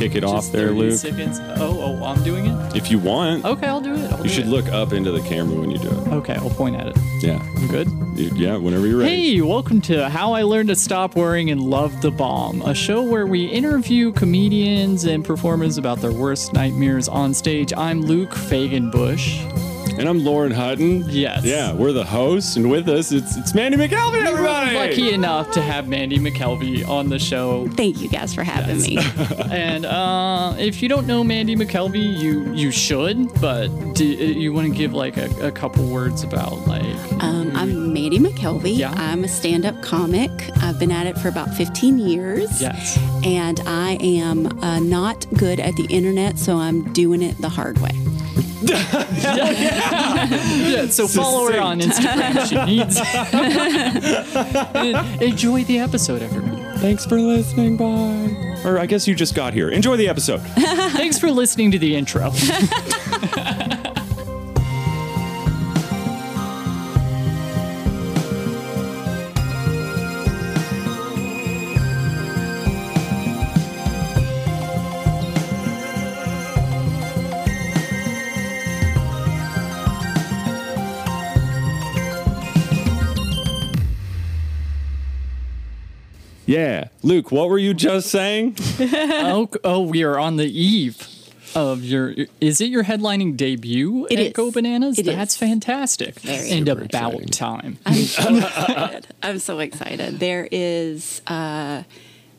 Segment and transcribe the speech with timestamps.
[0.00, 0.98] kick it off there, Luke?
[0.98, 1.38] Seconds.
[1.58, 2.74] Oh, oh, I'm doing it.
[2.74, 4.10] If you want, Okay, I'll do it.
[4.10, 4.48] I'll you do should it.
[4.50, 6.08] look up into the camera when you do it.
[6.08, 6.96] Okay, I'll point at it.
[7.20, 7.38] Yeah.
[7.58, 7.86] I'm good.
[8.16, 9.34] Yeah, whenever you're ready.
[9.34, 13.02] Hey, welcome to How I Learned to Stop Worrying and Love the Bomb, a show
[13.02, 17.70] where we interview comedians and performers about their worst nightmares on stage.
[17.76, 19.69] I'm Luke Fagenbush.
[20.00, 21.04] And I'm Lauren Hutton.
[21.10, 21.44] Yes.
[21.44, 24.74] Yeah, we're the hosts, and with us, it's it's Mandy McKelvey, everybody.
[24.74, 27.68] Lucky enough to have Mandy McKelvey on the show.
[27.68, 28.98] Thank you guys for having me.
[29.50, 34.68] And uh, if you don't know Mandy McKelvey, you you should, but do you want
[34.68, 36.82] to give like a, a couple words about like
[37.22, 38.76] Um, I'm Mandy McKelvey.
[38.78, 38.92] Yeah.
[38.96, 40.30] I'm a stand up comic.
[40.62, 42.60] I've been at it for about 15 years.
[42.62, 42.98] yes.
[43.24, 47.78] And I am uh, not good at the internet, so I'm doing it the hard
[47.80, 47.90] way.
[48.62, 49.50] Yeah,
[50.30, 50.86] yeah.
[50.90, 52.46] so follow her on Instagram.
[52.48, 53.00] She needs.
[54.74, 56.78] And enjoy the episode, everyone.
[56.78, 57.76] Thanks for listening.
[57.76, 58.36] Bye.
[58.64, 59.70] Or I guess you just got here.
[59.70, 60.40] Enjoy the episode.
[60.92, 62.30] Thanks for listening to the intro.
[86.50, 88.56] Yeah, Luke, what were you just saying?
[88.80, 91.06] oh, oh, we are on the eve
[91.54, 92.14] of your.
[92.40, 94.32] Is it your headlining debut It at is.
[94.32, 94.98] Go Bananas?
[94.98, 95.38] It That's is.
[95.38, 96.18] fantastic.
[96.20, 96.50] Very.
[96.50, 97.28] and about exciting.
[97.28, 97.78] time.
[97.86, 99.06] I'm so excited.
[99.22, 100.18] I'm so excited.
[100.18, 101.84] There is, uh,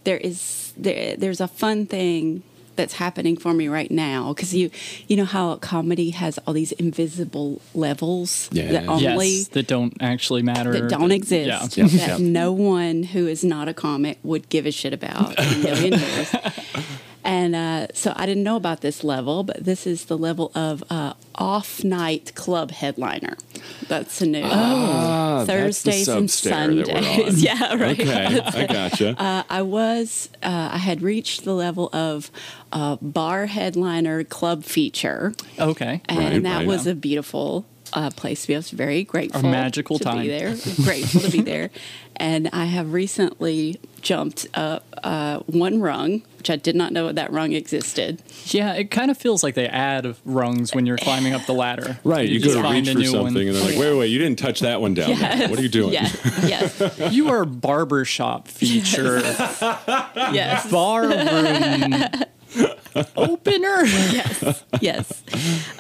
[0.04, 2.44] there is, there, there's a fun thing
[2.76, 4.70] that's happening for me right now because you,
[5.08, 8.72] you know how comedy has all these invisible levels Yeah.
[8.72, 10.72] that only yes, that don't actually matter.
[10.74, 11.88] that don't but- exist Yeah.
[11.88, 15.58] that no one who is not a comic would give a shit about in a
[15.64, 16.36] million years.
[17.24, 20.84] And uh, so I didn't know about this level, but this is the level of
[20.90, 23.38] uh, off night club headliner.
[23.88, 27.04] That's a new that's the Thursdays and sub-stair that we're on.
[27.04, 27.44] Sundays.
[27.44, 28.00] yeah, right.
[28.00, 29.16] Okay, I gotcha.
[29.22, 32.32] Uh, I was, uh, I had reached the level of
[32.72, 36.02] uh, bar headliner club feature Okay.
[36.10, 36.68] and Right, that right.
[36.68, 38.56] was a beautiful uh, place to be.
[38.56, 39.42] I was very grateful.
[39.44, 40.22] magical to time.
[40.22, 40.56] be there.
[40.84, 41.70] grateful to be there,
[42.16, 47.32] and I have recently jumped up uh, one rung, which I did not know that
[47.32, 48.22] rung existed.
[48.46, 52.00] Yeah, it kind of feels like they add rungs when you're climbing up the ladder.
[52.04, 53.48] Right, you, go just to find reach a for new something, one.
[53.48, 54.08] and they're like, "Wait, wait, wait!
[54.08, 55.50] You didn't touch that one down there.
[55.50, 56.18] What are you doing?" Yes,
[56.80, 62.26] yes, You are barbershop feature yes, bar room
[63.16, 63.84] opener.
[63.86, 65.24] yes, yes.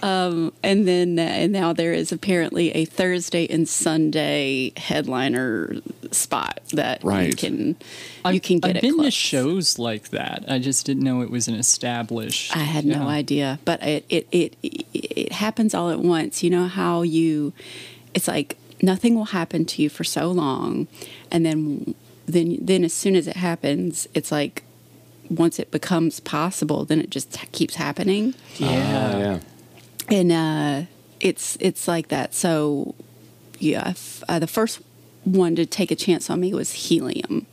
[0.03, 5.75] Um, and then, uh, and now there is apparently a Thursday and Sunday headliner
[6.11, 7.37] spot that you Right.
[7.37, 7.75] can
[8.23, 10.45] I've- you can get I've at been to shows like that.
[10.47, 12.55] I just didn't know it was an established.
[12.55, 12.99] I had yeah.
[12.99, 14.55] no idea, but it, it it
[14.93, 16.43] it happens all at once.
[16.43, 17.53] You know how you,
[18.13, 20.87] it's like nothing will happen to you for so long,
[21.31, 21.95] and then
[22.25, 24.63] then then as soon as it happens, it's like
[25.31, 28.67] once it becomes possible, then it just keeps happening, Yeah.
[29.15, 29.39] Ah, yeah.
[30.09, 30.87] and uh,
[31.19, 32.33] it's it's like that.
[32.33, 32.93] So
[33.59, 34.81] yeah, f- uh, the first
[35.23, 37.45] one to take a chance on me was Helium.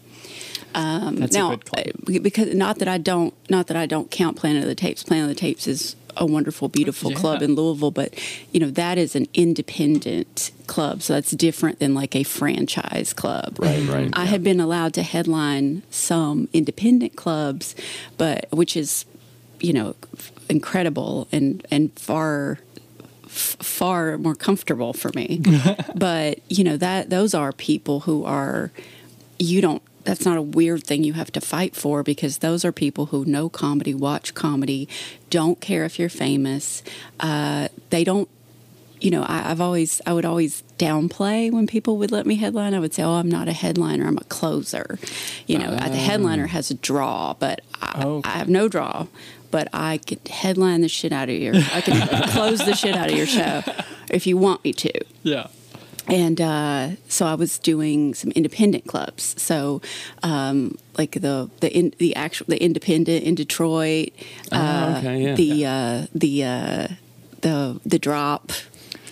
[0.74, 1.86] That's now, a good club.
[2.16, 5.02] uh, because not that I don't, not that I don't count Planet of the Tapes.
[5.02, 8.14] Planet of the Tapes is a wonderful, beautiful club in Louisville, but
[8.52, 13.56] you know that is an independent club, so that's different than like a franchise club.
[13.58, 14.10] Right, right.
[14.12, 17.74] I had been allowed to headline some independent clubs,
[18.16, 19.04] but which is,
[19.60, 22.58] you know, f- incredible and and far
[23.24, 25.42] f- far more comfortable for me.
[25.94, 28.70] but you know that those are people who are
[29.38, 32.72] you don't that's not a weird thing you have to fight for because those are
[32.72, 34.88] people who know comedy, watch comedy,
[35.28, 36.82] don't care if you're famous.
[37.20, 38.26] Uh, they don't
[39.00, 42.74] you know, I, I've always, I would always downplay when people would let me headline.
[42.74, 44.98] I would say, "Oh, I'm not a headliner; I'm a closer."
[45.46, 48.28] You know, the headliner has a draw, but I, Okay.
[48.28, 49.06] I have no draw.
[49.50, 53.08] But I could headline the shit out of your, I can close the shit out
[53.10, 53.62] of your show
[54.10, 54.92] if you want me to
[55.22, 55.46] Yeah.
[56.08, 59.40] And uh, so I was doing some independent clubs.
[59.40, 59.80] So,
[60.22, 64.10] um, like the the in, the actual the independent in Detroit,
[64.50, 65.34] uh, okay, yeah.
[65.34, 66.88] the uh, the uh,
[67.42, 68.52] the the drop.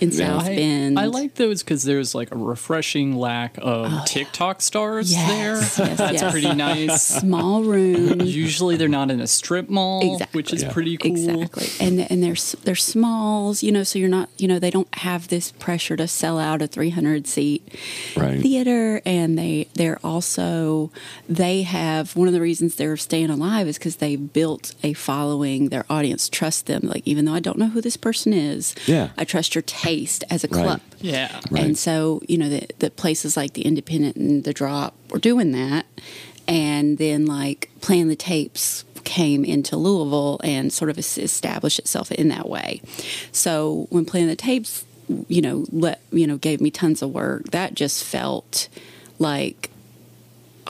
[0.01, 0.17] In Yeah.
[0.39, 0.99] South I, Bend.
[0.99, 5.87] I like those because there's like a refreshing lack of oh, TikTok stars Yes, there.
[5.89, 6.33] yes, That's yes.
[6.33, 7.03] pretty nice.
[7.03, 8.35] small rooms.
[8.37, 10.39] Usually they're not in a strip mall, Exactly.
[10.39, 10.73] which is Yeah.
[10.73, 11.11] pretty cool.
[11.11, 14.71] Exactly, and and they're s- they're smalls, you know, so you're not, you know, they
[14.71, 17.63] don't have this pressure to sell out a 300 seat
[18.17, 18.41] Right.
[18.41, 20.91] theater, and they they're also
[21.29, 25.69] they have one of the reasons they're staying alive is because they built a following.
[25.69, 26.83] Their audience trusts them.
[26.85, 29.11] Like even though I don't know who this person is, Yeah.
[29.17, 30.63] I trust your taste as a Right.
[30.65, 30.81] club.
[31.01, 31.41] Yeah.
[31.51, 31.63] Right.
[31.65, 35.53] And so, you know, the, the places like the Independent and the Drop were doing
[35.53, 35.87] that.
[36.49, 42.11] And then, like, playing the tapes came into Louisville and sort of es- established itself
[42.13, 42.81] in that way.
[43.33, 44.85] So, when playing the tapes,
[45.29, 48.69] you know, let, you know, gave me tons of work, that just felt
[49.19, 49.71] like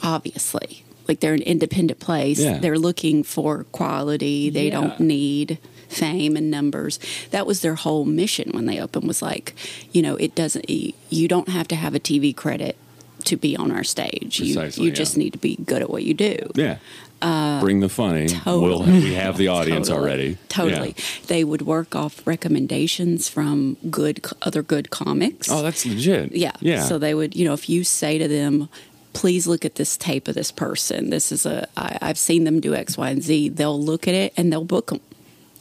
[0.03, 2.59] obviously like they're an independent place Yeah.
[2.59, 4.71] they're looking for quality they Yeah.
[4.81, 5.57] don't need
[5.89, 6.99] fame and numbers
[7.31, 9.53] that was their whole mission when they opened was like
[9.91, 12.75] you know it doesn't you you don't have to have a tv credit
[13.23, 14.95] to be on our stage you, Precisely, you yeah.
[14.95, 16.77] just need to be good at what you do Yeah.
[17.19, 18.27] Uh, Bring the funny.
[18.27, 18.61] totally.
[18.61, 20.07] We'll, we have the audience Totally.
[20.07, 20.37] already.
[20.49, 20.93] Totally.
[20.95, 21.03] Yeah.
[21.25, 25.49] They would work off recommendations from good other good comics.
[25.49, 26.33] Oh, that's legit.
[26.33, 26.51] Yeah.
[26.59, 26.83] Yeah.
[26.83, 28.69] So they would, you know, if you say to them,
[29.13, 31.09] please look at this tape of this person.
[31.09, 33.49] This is a, I, I've seen them do X, Y, and Z.
[33.49, 34.99] They'll look at it and they'll book them.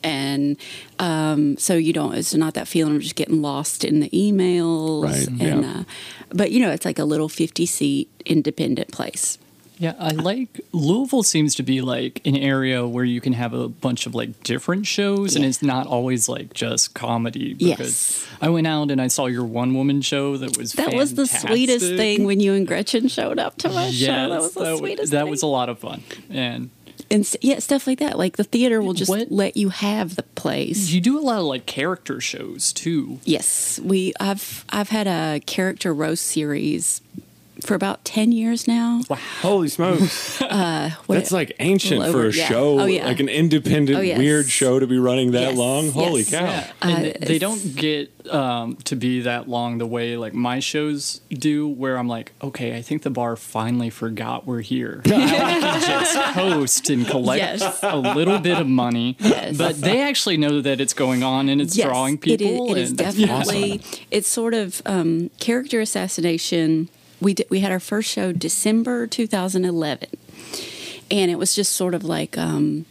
[0.02, 0.56] And
[0.98, 5.04] um, so you don't, it's not that feeling of just getting lost in the emails.
[5.04, 5.70] Right, And, yeah.
[5.80, 5.84] uh,
[6.30, 9.38] but, you know, it's like a little 50 seat independent place.
[9.78, 13.68] Yeah, I like Louisville seems to be like an area where you can have a
[13.68, 17.52] bunch of like different shows and it's not always like just comedy.
[17.52, 18.26] Because Yes.
[18.40, 21.26] I went out and I saw your one woman show that was That was the
[21.26, 24.28] sweetest thing when you and Gretchen showed up to my Yes, show.
[24.30, 25.30] That was the that, sweetest that thing.
[25.30, 26.02] was a lot of fun.
[26.30, 26.70] And
[27.10, 28.18] and yeah, stuff like that.
[28.18, 30.90] Like the theater will just What- let you have the place.
[30.90, 33.20] you do a lot of like character shows too.
[33.24, 34.12] Yes, we.
[34.20, 37.00] I've I've had a character roast series
[37.64, 39.02] for about ten years now.
[39.08, 39.18] Wow.
[39.42, 40.40] Holy smokes.
[41.06, 42.46] What- That's like ancient Well, for a yeah.
[42.48, 43.06] show, Oh, yeah.
[43.06, 44.18] like an independent, Oh, yes.
[44.18, 45.90] weird show to be running that Yes, long.
[45.90, 46.30] Holy yes.
[46.30, 46.44] cow.
[46.44, 50.34] Yeah, and Uh, they- they don't get um, to be that long the way like
[50.34, 55.00] my shows do, where I'm like, okay, I think the bar finally forgot we're here.
[55.06, 57.80] I like just host and collect Yes.
[57.84, 59.56] a little bit of money, Yes.
[59.56, 62.70] but they actually know that it's going on and it's Yes, drawing it is- people.
[62.74, 63.80] It is, and definitely.
[64.10, 66.88] It's sort of um, character assassination.
[67.20, 70.08] We did, we had our first show December 2011,
[71.10, 72.84] and it was just sort of like um,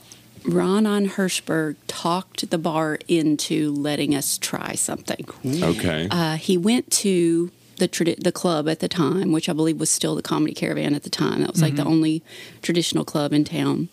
[0.44, 5.25] Ronan Hirschberg talked the bar into letting us try something.
[5.45, 6.07] Okay.
[6.10, 9.89] Uh, he went to the tradi- the club at the time, which I believe was
[9.89, 11.42] still the Comedy Caravan at the time.
[11.42, 12.24] That was like the only
[12.62, 13.89] traditional club in town.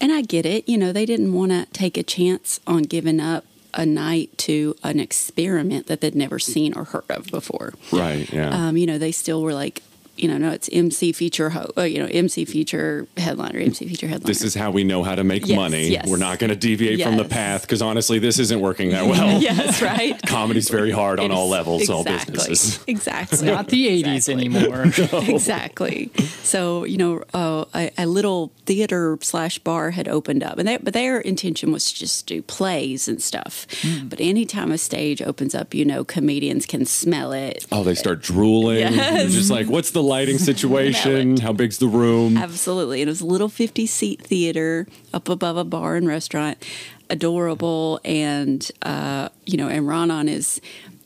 [0.00, 0.68] And I get it.
[0.68, 4.74] You know, they didn't want to take a chance on giving up a night to
[4.82, 7.74] an experiment that they'd never seen or heard of before.
[7.92, 8.30] right.
[8.32, 8.50] Yeah.
[8.68, 9.82] Um, you know, they still were like,
[10.22, 14.06] you know, no, it's MC feature, ho- uh, you know, MC feature headliner, MC feature
[14.06, 14.26] headliner.
[14.26, 15.88] this is how we know how to make Yes, money.
[15.88, 16.08] yes.
[16.08, 19.40] We're not going to deviate from the path because honestly, this isn't working that well.
[19.42, 20.20] yes, right.
[20.26, 22.84] Comedy's very hard on It all is- levels, all exactly, businesses.
[22.86, 23.46] Exactly.
[23.50, 24.34] Not the 80s Exactly.
[24.46, 24.84] anymore.
[25.36, 26.10] exactly.
[26.42, 30.76] So you know, uh, a, a little theater slash bar had opened up, and they,
[30.76, 33.66] but their intention was to just do plays and stuff.
[33.82, 34.08] Hmm.
[34.08, 37.66] But anytime a stage opens up, you know, comedians can smell it.
[37.72, 38.78] Oh, they start drooling.
[38.78, 39.32] Yes.
[39.32, 41.38] Just like, what's the lighting situation?
[41.38, 42.36] How big's the room?
[42.36, 46.62] Absolutely, it was a little fifty seat theater up above a bar and restaurant,
[47.08, 50.60] adorable, and uh, you know, and Ronan is.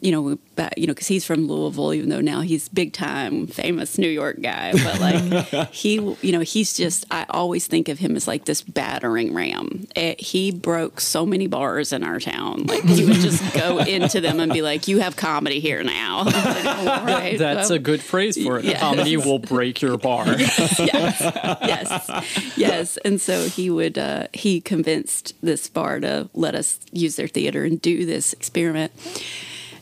[0.06, 3.48] You know, but, you know, because he's from Louisville, even though now he's big time,
[3.48, 4.70] famous New York guy.
[4.70, 7.04] But like, he, you know, he's just.
[7.10, 9.88] I always think of him as like this battering ram.
[9.96, 12.66] Eh, he broke so many bars in our town.
[12.66, 16.22] Like he would just go into them and be like, "You have comedy here now."
[16.36, 18.64] Like, "All right, That's well." a good phrase for it.
[18.64, 18.78] Yes.
[18.80, 20.26] Comedy will break your bar.
[20.38, 22.96] yes, yes, yes.
[22.98, 27.64] And so he would, uh, he convinced this bar to let us use their theater
[27.64, 28.92] and do this experiment.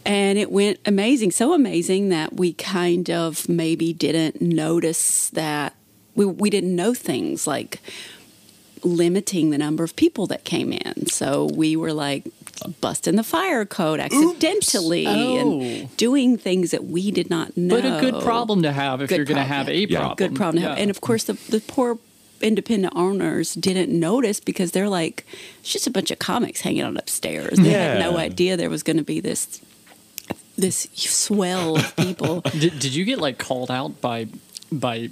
[0.07, 5.75] And it went amazing, so amazing that we kind of maybe didn't notice that
[6.15, 7.81] we, we didn't know things like
[8.83, 11.07] limiting the number of people that came in.
[11.07, 12.25] So we were like
[12.81, 15.39] busting the fire code accidentally Oh.
[15.39, 17.81] and doing things that we did not know.
[17.81, 19.99] But a good problem to have if Good you're going to have a yeah.
[20.01, 20.17] problem.
[20.17, 20.79] good problem to have.
[20.79, 21.99] And of course, the, the poor
[22.43, 25.25] independent owners didn't notice because they're like,
[25.61, 27.59] it's just a bunch of comics hanging out upstairs.
[27.59, 29.61] They had no idea there was going to be this
[30.57, 32.41] this swell of people.
[32.53, 34.27] Did, did you get like called out by
[34.71, 35.11] by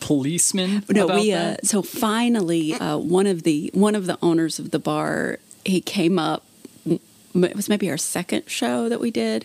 [0.00, 0.84] policemen?
[0.88, 4.70] no, about we uh, so finally uh, one of the one of the owners of
[4.70, 6.44] the bar he came up
[6.86, 9.44] it was maybe our second show that we did.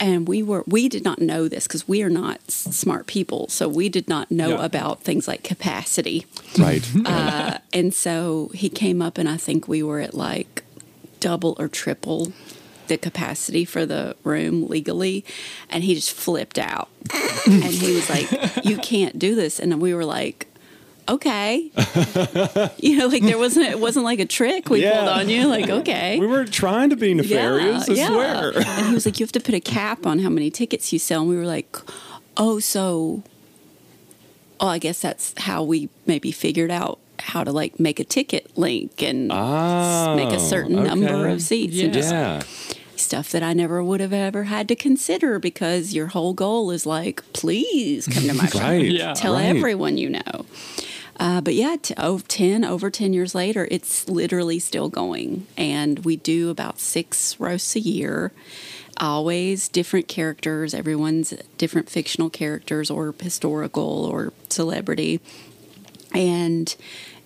[0.00, 3.46] And we were we did not know this because we are not s- smart people,
[3.48, 4.64] so we did not know Yeah.
[4.64, 6.26] about things like capacity.
[6.58, 6.82] Right.
[7.04, 10.64] Uh, and so he came up, and I think we were at like
[11.20, 12.32] double or triple
[12.92, 15.24] the capacity for the room legally.
[15.70, 16.88] And he just flipped out.
[17.46, 19.58] and he was like, You can't do this.
[19.58, 20.46] And we were like,
[21.08, 21.70] Okay.
[22.78, 24.98] you know, like there wasn't, it wasn't like a trick we Yeah.
[24.98, 25.46] pulled on you.
[25.48, 26.18] Like, okay.
[26.20, 28.52] we weren't trying to be nefarious, I swear.
[28.56, 30.98] And he was like, You have to put a cap on how many tickets you
[30.98, 31.22] sell.
[31.22, 31.76] And we were like,
[32.36, 33.22] Oh, so,
[34.60, 38.56] oh, I guess that's how we maybe figured out how to like make a ticket
[38.58, 42.42] link and Ah, make a certain number of seats and just Yeah.
[43.02, 46.86] Stuff that I never would have ever had to consider because your whole goal is
[46.86, 48.58] like, please come to my show.
[48.58, 48.84] Right.
[48.84, 49.14] Yeah.
[49.14, 49.44] Tell right.
[49.46, 50.46] everyone you know.
[51.18, 55.46] Uh, but yeah, t- oh, 10, over 10 years later, it's literally still going.
[55.56, 58.32] And we do about six roasts a year.
[58.98, 60.74] Always different characters.
[60.74, 65.20] Everyone's different fictional characters or historical or celebrity.
[66.14, 66.74] And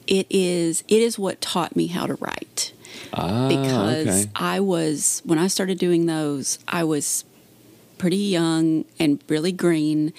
[0.06, 2.72] it is it is what taught me how to write
[3.12, 4.30] Ah, because okay.
[4.34, 7.24] I was when I started doing those, I was
[7.98, 10.12] pretty young and really green.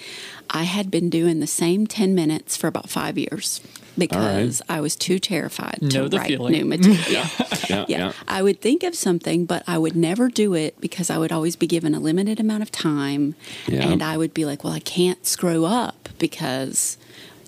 [0.50, 3.60] I had been doing the same 10 minutes for about 5 years
[3.96, 6.52] because I was too terrified Know to write feeling.
[6.54, 7.04] new material.
[7.08, 7.28] yeah,
[7.68, 7.84] yeah.
[7.88, 8.12] yeah.
[8.26, 11.54] I would think of something, but I would never do it because I would always
[11.54, 13.34] be given a limited amount of time
[13.68, 13.88] Yeah.
[13.88, 16.96] and I would be like, well, I can't screw up because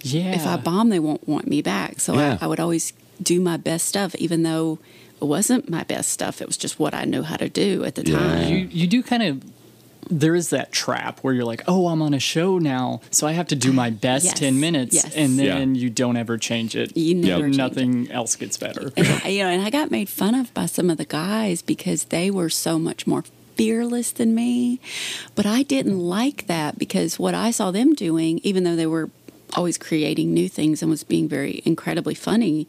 [0.02, 0.32] Yeah.
[0.34, 1.98] if I bomb, they won't want me back.
[2.00, 2.38] So Yeah.
[2.40, 6.40] I, I would always do my best stuff, even though it wasn't my best stuff.
[6.40, 8.16] It was just what I knew how to do at the Yeah.
[8.18, 8.48] time.
[8.52, 9.42] you you do kind of
[10.10, 13.32] there is that trap where you're like, oh, I'm on a show now, so I
[13.32, 14.38] have to do my best Yes.
[14.40, 15.14] 10 minutes, Yes.
[15.14, 15.58] and Yeah.
[15.58, 16.96] then you don't ever change it.
[16.96, 17.58] You never change it.
[17.58, 18.92] Nothing else gets better.
[18.96, 22.04] And you know, and I got made fun of by some of the guys because
[22.04, 23.22] they were so much more
[23.56, 24.80] fearless than me.
[25.36, 29.10] But I didn't like that because what I saw them doing, even though they were
[29.54, 32.66] always creating new things and was being very incredibly funny,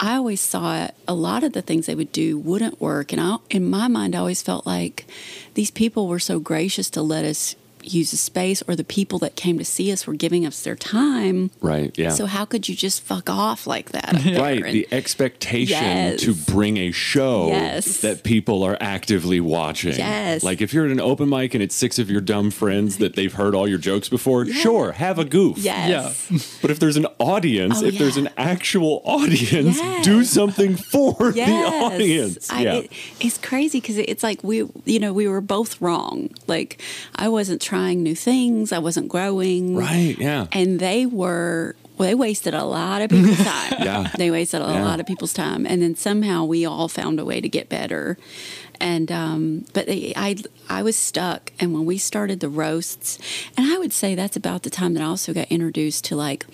[0.00, 3.12] I always saw a lot of the things they would do wouldn't work.
[3.12, 5.06] And I, in my mind, I always felt like
[5.54, 7.56] these people were so gracious to let us
[7.92, 10.76] use the space, or the people that came to see us were giving us their
[10.76, 11.50] time.
[11.60, 11.96] Right.
[11.98, 12.10] Yeah.
[12.10, 14.14] So how could you just fuck off like that?
[14.38, 16.20] Right, And- the expectation Yes.
[16.22, 18.00] to bring a show Yes.
[18.00, 19.94] that people are actively watching.
[19.96, 20.42] Yes.
[20.42, 23.16] Like if you're at an open mic and it's six of your dumb friends that
[23.16, 25.58] they've heard all your jokes before, sure, have a goof.
[25.58, 25.88] Yes.
[26.30, 26.38] Yeah.
[26.62, 30.04] But if there's an audience, Oh, if there's an actual audience, Yes.
[30.04, 32.50] do something for the audience.
[32.50, 32.74] I, yeah.
[32.74, 36.30] it, it's crazy because it's like we, you know, we were both wrong.
[36.46, 36.80] Like
[37.14, 38.72] I wasn't trying new things.
[38.72, 39.76] I wasn't growing.
[39.76, 40.16] right.
[40.18, 40.46] Yeah.
[40.52, 41.74] And they were.
[41.96, 43.74] Well, they wasted a lot of people's time.
[43.80, 44.10] Yeah.
[44.16, 44.84] They wasted a Yeah.
[44.84, 48.16] lot of people's time, and then somehow we all found a way to get better.
[48.80, 50.36] And um, but they, I
[50.68, 53.18] I was stuck, and when we started the roasts,
[53.56, 56.46] and I would say that's about the time that I also got introduced to like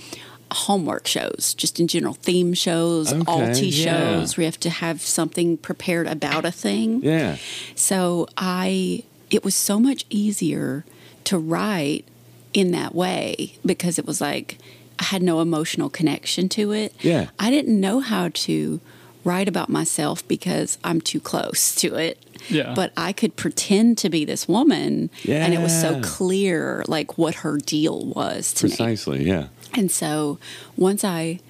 [0.51, 3.83] homework shows, just in general theme shows, Okay, alti yeah.
[4.21, 4.37] shows.
[4.37, 7.03] where you have to have something prepared about a thing.
[7.03, 7.37] yeah.
[7.75, 10.85] So I, it was so much easier
[11.25, 12.05] to write
[12.53, 14.59] in that way because it was like
[14.99, 16.95] I had no emotional connection to it.
[17.01, 17.29] Yeah.
[17.39, 18.81] I didn't know how to
[19.25, 22.25] write about myself because I'm too close to it.
[22.49, 22.75] Yeah.
[22.75, 27.37] But I could pretend to be this woman and it was so clear like what
[27.37, 28.71] her deal was to me.
[28.71, 29.25] Precisely.
[29.25, 29.49] Yeah.
[29.73, 30.39] And so
[30.77, 31.41] once I,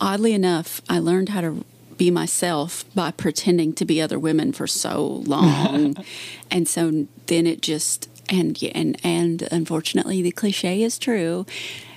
[0.00, 1.64] oddly enough, I learned how to
[1.96, 5.96] be myself by pretending to be other women for so long.
[6.50, 11.44] and so then it just, and, and, and unfortunately the cliche is true.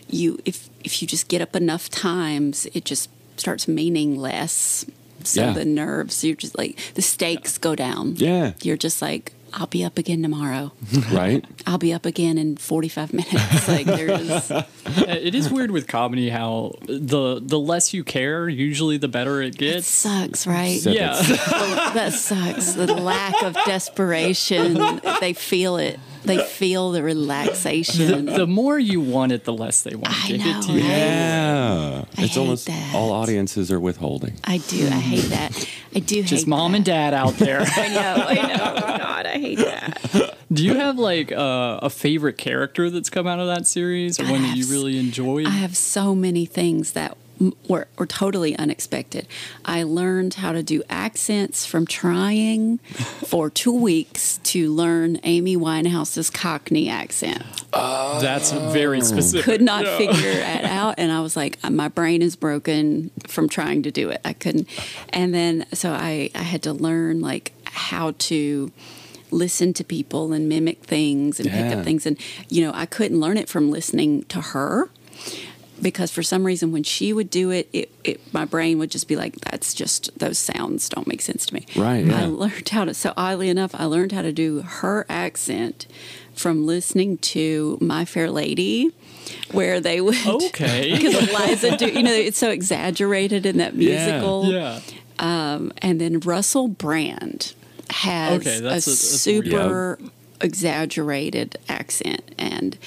[0.09, 4.85] You, if, if you just get up enough times, it just starts meaning less.
[5.23, 5.53] So Yeah.
[5.53, 8.15] the nerves, you're just like, the stakes go down.
[8.17, 8.53] Yeah.
[8.61, 10.71] You're just like, I'll be up again tomorrow.
[11.11, 11.45] Right.
[11.67, 13.67] I'll be up again in 45 minutes.
[13.67, 14.51] Like there's,
[14.85, 19.55] it is weird with comedy how the the less you care, usually the better it
[19.57, 19.61] gets.
[19.61, 19.87] it gets.
[19.87, 20.79] sucks, right?
[20.81, 21.13] So Yeah.
[21.51, 22.73] Well, that sucks.
[22.73, 24.99] The lack of desperation.
[25.19, 25.99] They feel it.
[26.25, 28.25] They feel the the, relaxation.
[28.25, 30.71] the more you want it, the less they want I to give know, it to
[30.73, 30.79] you.
[30.81, 30.87] right?
[30.89, 32.05] Yeah.
[32.17, 32.95] I it's hate almost that.
[32.95, 34.33] all audiences are withholding.
[34.43, 34.87] I do.
[34.87, 35.69] I hate that.
[35.95, 36.77] I do Just mom that.
[36.77, 37.61] and dad out there.
[37.65, 38.25] I know.
[38.27, 38.97] I know.
[38.97, 40.37] God, I hate that.
[40.51, 44.23] Do you have like uh, a favorite character that's come out of that series, or
[44.25, 45.45] one that you really enjoyed?
[45.47, 47.17] I have so many things that m-
[47.67, 49.27] were, were totally unexpected.
[49.65, 52.77] I learned how to do accents from trying
[53.27, 57.43] for two weeks to learn Amy Winehouse's Cockney accent.
[58.21, 59.03] That's very oh.
[59.03, 59.45] specific.
[59.45, 63.49] Could not figure it out, and I was like, uh, my brain is broken from
[63.49, 64.21] trying to do it.
[64.23, 64.67] I couldn't,
[65.09, 68.71] and then so I I had to learn like how to
[69.31, 72.19] listen to people and mimic things and pick up things and
[72.49, 74.89] you know I couldn't learn it from listening to her
[75.83, 79.07] because for some reason when she would do it, it, it my brain would just
[79.07, 82.85] be like that's just those sounds don't make sense to me Right, i learned how
[82.85, 85.85] to so oddly enough i learned how to do her accent
[86.33, 88.91] from listening to my fair lady
[89.51, 90.91] where they would Okay.
[90.97, 94.05] because eliza do you know it's so exaggerated in that Yeah.
[94.05, 94.79] musical yeah.
[95.19, 97.53] and then Russell Brand
[97.89, 99.45] has Okay, a, that's a- that's weird.
[99.45, 99.99] super
[100.41, 102.77] exaggerated accent and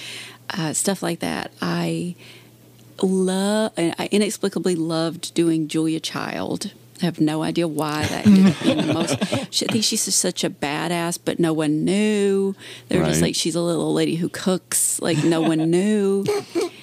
[0.50, 1.50] uh, stuff like that.
[1.60, 2.14] I
[3.02, 6.72] love, I inexplicably loved doing Julia Child.
[7.02, 9.18] I have no idea why that ended up being the most.
[9.52, 12.54] She, I think she's just such a badass, but no one knew.
[12.88, 15.00] They were just like, she's a little lady who cooks.
[15.00, 16.24] Like no one knew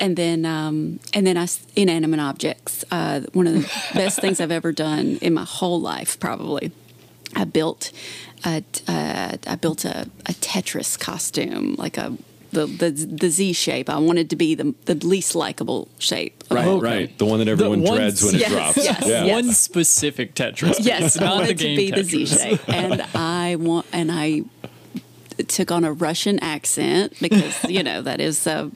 [0.00, 1.46] and then um, and then I
[1.76, 2.84] inanimate objects.
[2.90, 6.72] Uh, one of the best things I've ever done in my whole life, probably.
[7.36, 7.92] I built
[8.44, 12.16] a, uh, I built a, a Tetris costume, like a
[12.50, 13.88] the, the the Z shape.
[13.90, 16.42] I wanted to be the the least likable shape.
[16.50, 16.84] Right, Okay.
[16.84, 17.18] right.
[17.18, 18.76] The one that everyone one- dreads when it drops.
[18.76, 19.24] yes, yeah.
[19.24, 19.32] yes.
[19.32, 20.76] One specific Tetris.
[20.76, 24.10] piece, Yes, I wanted the to game be the Z shape, and I want and
[24.12, 24.42] I
[25.48, 28.70] took on a Russian accent because you know that is a,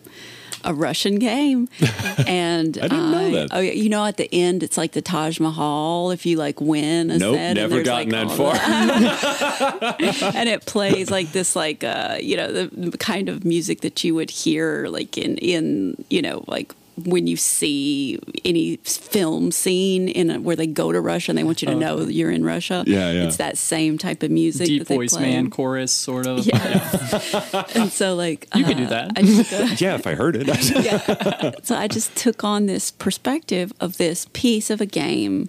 [0.65, 1.69] a Russian game,
[2.27, 3.49] and I didn't know that.
[3.53, 6.11] Oh, you know, at the end, it's like the Taj Mahal.
[6.11, 8.55] If you like win a Nope, set, never gotten like, that far.
[10.35, 14.03] and it plays like this, like uh, you know, the, the kind of music that
[14.05, 20.09] you would hear, like in in you know, like when you see any film scene
[20.09, 22.45] in a, where they go to Russia and they want you to know you're in
[22.45, 22.85] Russia.
[22.87, 23.25] Yeah, yeah.
[23.25, 24.67] It's that same type of music.
[24.67, 25.23] Deep that they voice play.
[25.23, 26.47] man chorus, sort of.
[26.47, 27.65] Yeah.
[27.75, 29.13] and so like You could do uh, that.
[29.17, 30.47] I took a- yeah, if I heard it.
[30.85, 31.53] yeah.
[31.63, 35.49] so I just took on this perspective of this piece of a game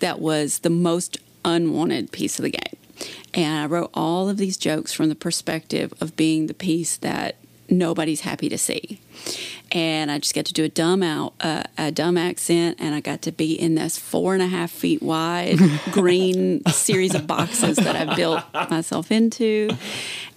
[0.00, 2.76] that was the most unwanted piece of the game.
[3.34, 7.36] And I wrote all of these jokes from the perspective of being the piece that
[7.68, 9.00] nobody's happy to see.
[9.70, 13.00] And I just got to do a dumb out, uh, a dumb accent, and I
[13.00, 15.58] got to be in this four and a half feet wide
[15.90, 19.70] green series of boxes that I built myself into.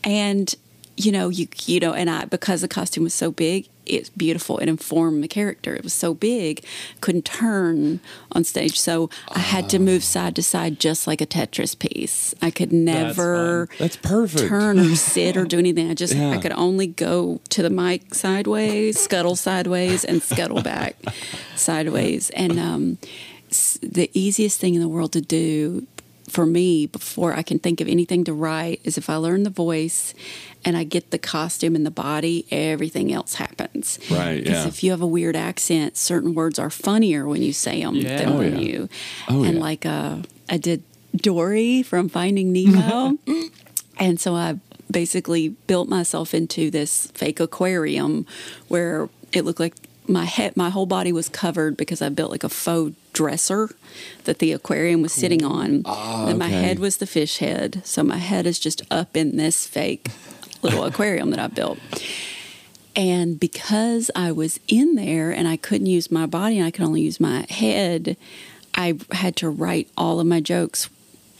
[0.04, 0.54] And
[0.98, 4.58] you know, you you know, and I because the costume was so big, it's beautiful.
[4.58, 5.76] It informed the character.
[5.76, 6.64] It was so big,
[7.02, 8.00] couldn't turn
[8.32, 12.34] on stage, so I had to move side to side just like a Tetris piece.
[12.42, 14.48] I could never That's perfect.
[14.50, 15.90] turn or sit or do anything.
[15.90, 20.96] I just I could only go to the mic sideways, scuttle sideways, and scuttle back
[21.56, 22.30] sideways.
[22.32, 22.98] And um,
[23.82, 25.88] the easiest thing in the world to do
[26.36, 29.50] for me before I can think of anything to write is if I learn the
[29.50, 30.14] voice
[30.66, 34.00] and I get the costume and the body, everything else happens.
[34.12, 34.68] Right, Because yeah.
[34.68, 38.18] if you have a weird accent, certain words are funnier when you say them Yeah.
[38.18, 38.68] than Oh, when yeah.
[38.68, 38.90] you.
[39.30, 39.62] Oh, and yeah.
[39.62, 40.18] like uh,
[40.50, 40.84] I did
[41.16, 43.18] Dory from Finding Nemo.
[43.98, 44.60] And so I
[44.92, 48.26] basically built myself into this fake aquarium
[48.68, 49.76] where it looked like
[50.08, 53.70] my head, my whole body was covered because I built like a faux dresser
[54.26, 55.84] that the aquarium was sitting on.
[55.86, 56.62] Ah, and my okay.
[56.62, 57.82] head was the fish head.
[57.86, 60.10] So my head is just up in this fake
[60.62, 61.80] little aquarium that I built.
[62.96, 66.86] And because I was in there and I couldn't use my body and I could
[66.86, 68.16] only use my head,
[68.74, 70.90] I had to write all of my jokes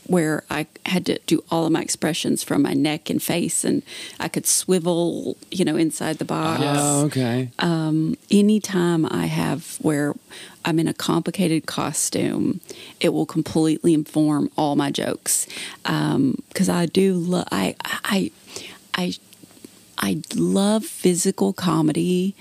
[0.08, 3.82] where I had to do all of my expressions from my neck and face and
[4.20, 6.62] I could swivel, you know, inside the box.
[6.64, 7.50] Oh, okay.
[7.60, 10.14] Um, anytime I have where
[10.64, 12.62] I'm in a complicated costume,
[13.00, 15.48] it will completely inform all my jokes.
[15.86, 18.32] Um, because I do love, I, I,
[18.96, 19.14] I,
[19.98, 22.36] I love physical comedy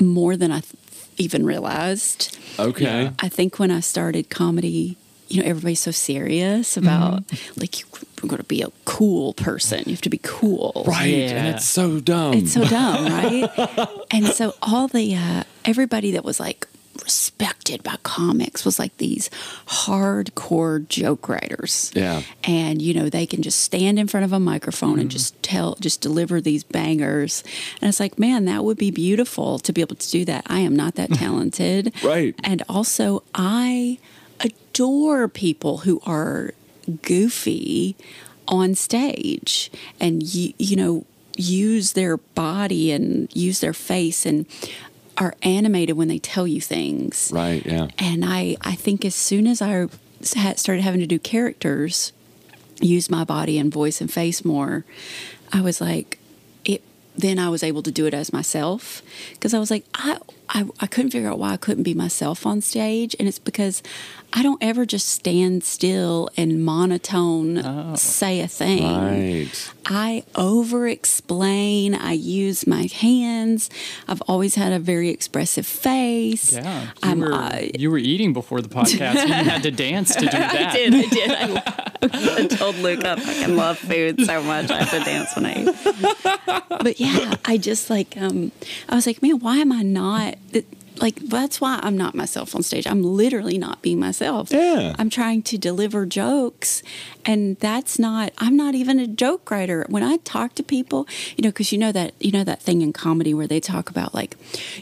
[0.00, 0.74] more than I th-
[1.16, 2.36] even realized.
[2.58, 3.12] okay.
[3.18, 4.96] I think when I started comedy,
[5.32, 7.24] you know, everybody's so serious about
[7.56, 9.82] like you're going to be a cool person.
[9.86, 10.84] You have to be cool.
[10.86, 11.06] Right.
[11.06, 11.30] Yeah.
[11.30, 12.34] And it's so dumb.
[12.34, 13.88] It's so dumb, right?
[14.10, 16.66] and so all the uh, everybody that was like
[17.02, 19.30] respected by comics was like these
[19.66, 21.90] hardcore joke writers.
[21.94, 22.22] Yeah.
[22.44, 25.76] And you know, they can just stand in front of a microphone and just tell
[25.76, 27.42] just deliver these bangers.
[27.80, 30.44] And it's like, man, that would be beautiful to be able to do that.
[30.46, 31.94] I am not that talented.
[32.04, 32.34] Right.
[32.44, 33.98] And also I
[34.42, 36.52] adore people who are
[37.02, 37.96] goofy
[38.48, 44.46] on stage and you, you know use their body and use their face and
[45.18, 47.30] are animated when they tell you things.
[47.32, 47.64] Right.
[47.64, 47.88] Yeah.
[47.98, 49.88] And I, I think as soon as I
[50.20, 52.12] started having to do characters,
[52.80, 54.84] use my body and voice and face more,
[55.52, 56.18] I was like,
[56.64, 56.82] it.
[57.14, 59.02] Then I was able to do it as myself
[59.32, 60.18] because I was like, I,
[60.52, 63.82] I, I couldn't figure out why I couldn't be myself on stage, and it's because
[64.34, 68.82] I don't ever just stand still and monotone say a thing.
[68.96, 69.70] Right.
[69.86, 71.94] I over explain.
[71.94, 73.68] I use my hands.
[74.06, 76.52] I've always had a very expressive face.
[76.52, 79.16] Yeah, you, I'm, were, uh, you were eating before the podcast.
[79.16, 80.54] and you had to dance to do that.
[80.54, 80.94] I did.
[80.94, 81.30] I did.
[81.30, 81.62] I,
[82.42, 84.70] I told Luke I fucking love food so much.
[84.70, 86.82] I have to dance when I eat.
[86.82, 88.50] But yeah, I just like um,
[88.88, 90.36] I was like, man, why am I not?
[90.52, 90.66] it,
[91.00, 92.86] like that's why I'm not myself on stage.
[92.86, 94.50] I'm literally not being myself.
[94.50, 94.94] Yeah.
[94.98, 96.82] I'm trying to deliver jokes,
[97.24, 98.32] and that's not.
[98.38, 99.84] I'm not even a joke writer.
[99.88, 102.82] When I talk to people, you know, because you know that you know that thing
[102.82, 104.36] in comedy where they talk about like,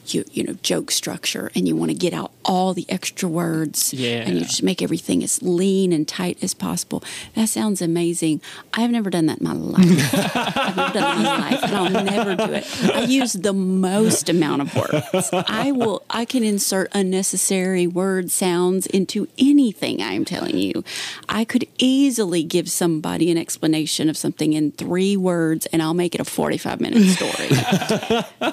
[0.06, 3.94] you you know, joke structure, and you want to get out all the extra words,
[3.94, 4.22] Yeah.
[4.26, 7.02] and you just make everything as lean and tight as possible.
[7.34, 8.40] That sounds amazing.
[8.74, 10.14] I have never done that in my life.
[10.36, 12.66] I've never done that in my life, and I'll never do it.
[12.94, 15.30] I use the most amount of words.
[15.32, 15.99] I will.
[16.08, 20.00] I can insert unnecessary word sounds into anything.
[20.02, 20.82] I am telling you,
[21.28, 26.14] I could easily give somebody an explanation of something in three words, and I'll make
[26.14, 27.48] it a forty-five minute story.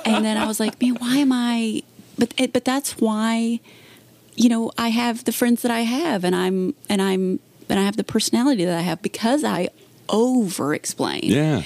[0.06, 1.84] and then I was like, man, why am I?
[2.18, 3.60] But but that's why
[4.40, 7.84] you know, I have the friends that I have, and I'm and I'm and I
[7.84, 9.70] have the personality that I have because I
[10.10, 11.22] over explain.
[11.24, 11.64] Yeah.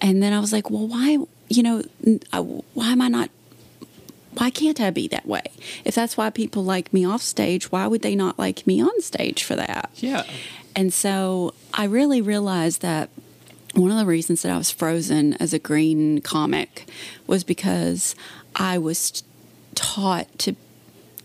[0.00, 1.18] And then I was like, well, why?
[1.48, 1.82] You know,
[2.32, 3.30] I- why am I not?
[4.36, 5.44] Why can't I be that way?
[5.84, 9.00] If that's why people like me off stage, why would they not like me on
[9.00, 9.90] stage for that?
[9.96, 10.24] Yeah.
[10.76, 13.10] And so I really realized that
[13.74, 16.88] one of the reasons that I was frozen as a green comic
[17.26, 18.14] was because
[18.54, 19.22] I was
[19.74, 20.54] taught to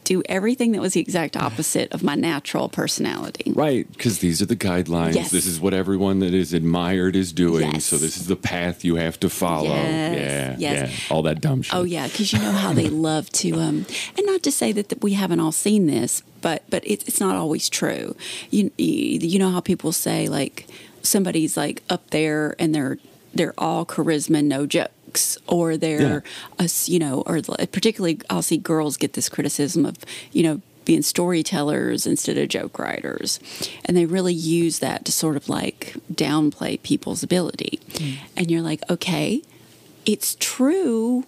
[0.09, 3.53] do everything that was the exact opposite of my natural personality.
[3.55, 5.13] Right, because these are the guidelines.
[5.13, 5.29] Yes.
[5.29, 7.73] This is what everyone that is admired is doing.
[7.73, 7.85] Yes.
[7.85, 9.67] So this is the path you have to follow.
[9.67, 10.91] Yes, Yeah, yeah.
[11.11, 11.75] All that dumb shit.
[11.75, 13.85] Oh yeah, because you know how they love to, um,
[14.17, 17.19] and not to say that, that we haven't all seen this, but but it, it's
[17.19, 18.15] not always true.
[18.49, 20.67] You, you know how people say like
[21.03, 22.97] somebody's like up there and they're
[23.31, 24.65] they're all charisma, no
[25.09, 26.23] jokes, or they're
[26.57, 27.41] us, you know, or
[27.71, 29.97] particularly I'll see girls get this criticism of
[30.31, 33.39] you know being storytellers instead of joke writers.
[33.85, 37.79] And they really use that to sort of like downplay people's ability.
[37.89, 38.17] Mm.
[38.35, 39.43] And you're like, okay,
[40.05, 41.25] it's true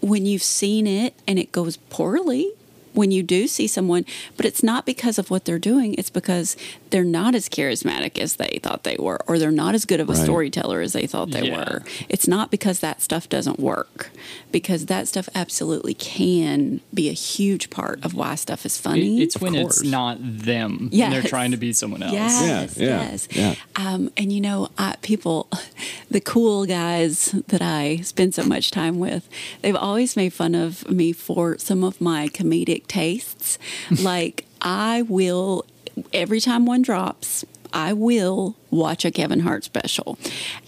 [0.00, 2.52] when you've seen it and it goes poorly
[2.94, 4.04] when you do see someone
[4.36, 6.56] but it's not because of what they're doing it's because
[6.90, 10.08] they're not as charismatic as they thought they were or they're not as good of
[10.08, 10.22] a Right.
[10.24, 11.56] storyteller as they thought they Yeah.
[11.58, 14.10] were it's not because that stuff doesn't work
[14.52, 19.24] because that stuff absolutely can be a huge part of why stuff is funny It-
[19.24, 19.80] it's when course.
[19.80, 22.12] it's not them and they're trying to be someone else.
[22.14, 23.28] Yes, Yeah, yeah, yes.
[23.32, 23.54] yeah.
[23.76, 25.48] Um, and you know, I, people,
[26.10, 29.28] the cool guys that I spend so much time with,
[29.62, 33.58] they've always made fun of me for some of my comedic tastes.
[34.02, 35.66] like, I will,
[36.12, 37.44] every time one drops,
[37.74, 40.16] I will watch a Kevin Hart special.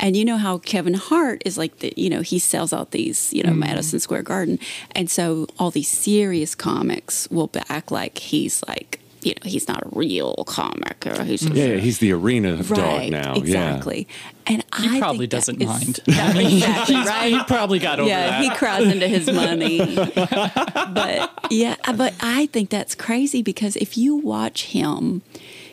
[0.00, 3.32] And you know how Kevin Hart is like the, you know, he sells out these,
[3.32, 3.60] you know, mm-hmm.
[3.60, 4.58] Madison Square Garden.
[4.90, 9.82] And so all these serious comics will act like he's like, you know, he's not
[9.82, 13.34] a real comic or he's Yeah, he's the arena dog now.
[13.34, 14.06] exactly.
[14.46, 16.00] And He I probably think doesn't is- mind.
[16.06, 18.14] that- exactly He probably got over that.
[18.14, 18.42] Yeah, that.
[18.44, 19.78] he cries into his money.
[20.14, 25.22] but yeah, but I think that's crazy because if you watch him,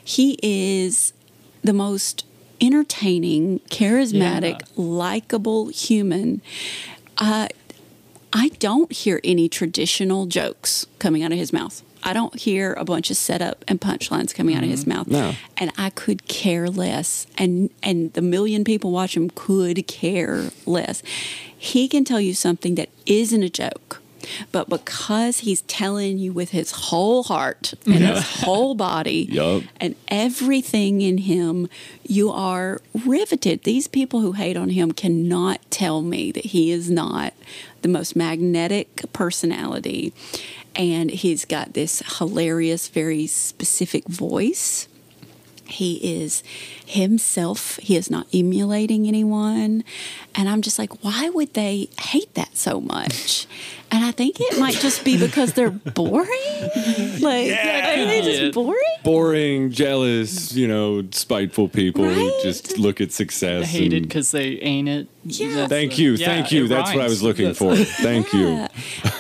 [0.04, 1.14] he is
[1.64, 2.26] the most
[2.60, 4.66] entertaining, charismatic, Yeah.
[4.76, 6.42] likable human.
[7.18, 7.48] Uh,
[8.36, 11.84] I don't hear any traditional jokes coming out of his mouth.
[12.04, 14.98] I don't hear a bunch of setup and punchlines coming out of his mm-hmm.
[14.98, 15.08] mouth.
[15.08, 15.34] No.
[15.58, 17.28] And I could care less.
[17.38, 21.02] And and the million people watch him could care less.
[21.58, 24.02] He can tell you something that isn't a joke.
[24.52, 29.64] But because he's telling you with his whole heart and his whole body Yup.
[29.80, 31.70] and everything in him,
[32.08, 33.64] you are riveted.
[33.64, 37.34] These people who hate on him cannot tell me that he is not
[37.82, 40.14] the most magnetic personality.
[40.76, 44.88] And he's got this hilarious, very specific voice.
[45.66, 46.44] He is
[46.94, 47.78] himself.
[47.78, 49.84] He is not emulating anyone.
[50.36, 53.46] And I'm just like, why would they hate that so much?
[53.92, 56.30] And I think it might just be because they're boring.
[57.14, 58.80] Like, like, are they just boring?
[59.04, 63.70] boring, jealous, you know, spiteful people who just look at success.
[63.70, 65.08] Hated and- because they ain't it.
[65.26, 65.56] Yeah.
[65.56, 66.66] That's Thank the- you, yeah, thank you.
[66.66, 67.76] it That's what I was looking That's- for.
[68.04, 68.68] Thank you.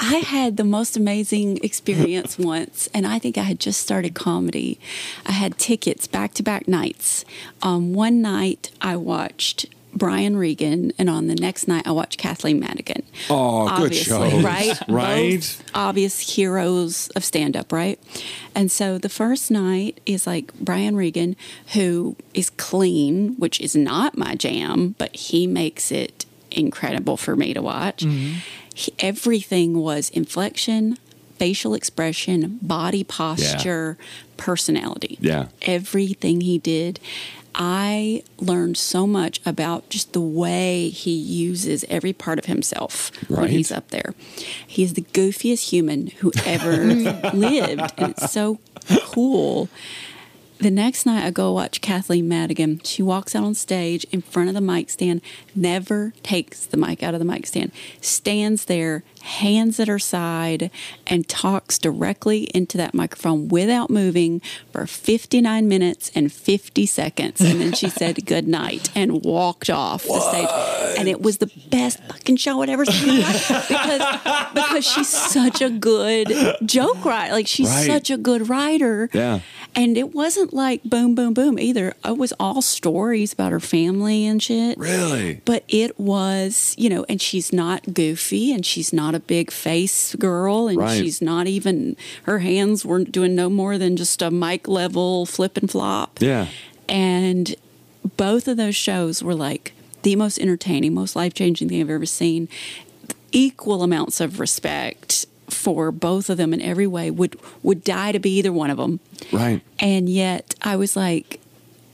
[0.02, 4.80] I had the most amazing experience once, and I think I had just started comedy.
[5.26, 7.24] I had tickets back to back nights.
[7.64, 12.60] Um, one night I watched Brian Regan, and on the next night I watched Kathleen
[12.60, 13.04] Madigan.
[13.30, 14.44] Oh, good Obviously, shows.
[14.44, 14.80] right?
[14.90, 15.40] Right?
[15.40, 18.00] Both obvious heroes of stand up, right?
[18.56, 21.36] And so the first night is like Brian Regan,
[21.74, 27.54] who is clean, which is not my jam, but he makes it incredible for me
[27.54, 28.04] to watch.
[28.76, 30.98] He, everything was inflection,
[31.38, 33.98] facial expression, body posture,
[34.38, 35.18] personality.
[35.22, 35.48] Yeah.
[35.62, 37.00] Everything he did.
[37.56, 43.50] I learned so much about just the way he uses every part of himself when
[43.50, 44.14] he's up there.
[44.66, 46.72] He's the goofiest human who ever
[47.34, 47.94] lived.
[47.98, 48.60] And it's so
[49.06, 49.70] cool.
[50.60, 52.80] The next night, I go watch Kathleen Madigan.
[52.84, 55.22] She walks out on stage in front of the mic stand,
[55.56, 60.70] never takes the mic out of the mic stand, stands there, hands at her side,
[61.08, 67.40] and talks directly into that microphone without moving for 59 minutes and 50 seconds.
[67.42, 70.98] And then she said good night and walked off the stage.
[71.00, 74.86] And it was the best fucking show I'd ever seen in my life because, because
[74.86, 76.32] she's such a good
[76.66, 77.34] joke writer.
[77.34, 77.88] Like, she's Right.
[77.88, 79.10] such a good writer.
[79.14, 79.40] Yeah.
[79.76, 81.94] And it wasn't like boom, boom, boom either.
[82.06, 84.78] It was all stories about her family and shit.
[84.78, 85.36] Really?
[85.46, 90.16] But it was, you know, and she's not goofy and she's not a big face
[90.16, 90.98] girl and Right.
[90.98, 95.58] she's not even, her hands weren't doing no more than just a mic level flip
[95.58, 96.20] and flop.
[96.22, 96.48] Yeah.
[96.88, 97.56] And
[98.16, 102.06] both of those shows were like the most entertaining, most life changing thing I've ever
[102.06, 102.48] seen.
[103.32, 107.10] Equal amounts of respect for both of them in every way.
[107.12, 109.00] Would would die to be either one of them.
[109.32, 109.62] Right.
[109.80, 111.40] And yet I was like,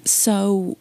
[0.06, 0.78] so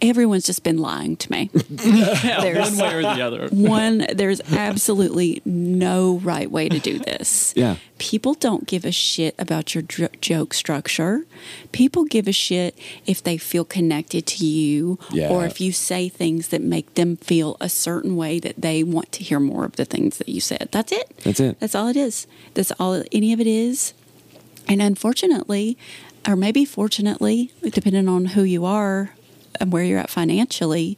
[0.00, 1.50] everyone's just been lying to me.
[1.88, 3.48] Yeah, There's- one way or the other.
[3.48, 7.52] One, there's absolutely no right way to do this.
[7.56, 7.76] Yeah.
[7.98, 11.24] People don't give a shit about your dr- joke structure.
[11.72, 15.28] People give a shit if they feel connected to you Yeah.
[15.28, 19.12] or if you say things that make them feel a certain way that they want
[19.12, 20.68] to hear more of the things that you said.
[20.72, 21.10] That's it.
[21.24, 21.58] That's it.
[21.60, 22.26] That's all it is.
[22.54, 23.94] That's all any of it is.
[24.68, 25.78] And unfortunately,
[26.26, 29.14] or maybe fortunately, depending on who you are
[29.60, 30.96] and where you're at financially,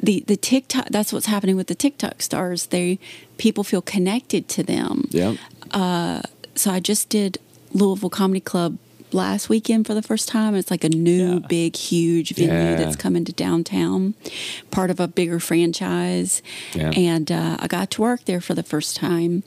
[0.00, 2.66] the the TikTok that's what's happening with the TikTok stars.
[2.66, 2.98] They
[3.38, 5.08] people feel connected to them.
[5.10, 5.36] Yeah.
[6.54, 7.38] So I just did
[7.72, 8.76] Louisville Comedy Club
[9.12, 10.54] last weekend for the first time.
[10.54, 11.46] It's like a new Yeah.
[11.48, 12.76] big huge venue Yeah.
[12.76, 14.14] that's coming to downtown,
[14.70, 16.42] part of a bigger franchise.
[16.74, 16.90] Yeah.
[16.96, 19.42] And uh, I got to work there for the first time,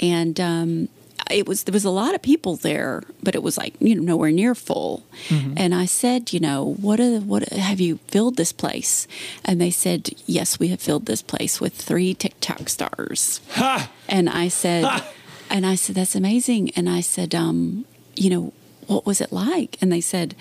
[0.00, 0.88] and um,
[1.32, 4.02] it was there was a lot of people there, but it was like you know
[4.02, 5.02] nowhere near full.
[5.56, 9.06] And I said, you know, what are, what have you filled this place?
[9.44, 13.40] And they said, yes, we have filled this place with three TikTok stars.
[14.08, 14.84] And I said,
[15.50, 16.70] and I said, that's amazing.
[16.76, 17.84] And I said, um,
[18.16, 18.52] you know,
[18.86, 19.78] what was it like?
[19.80, 20.34] And they said,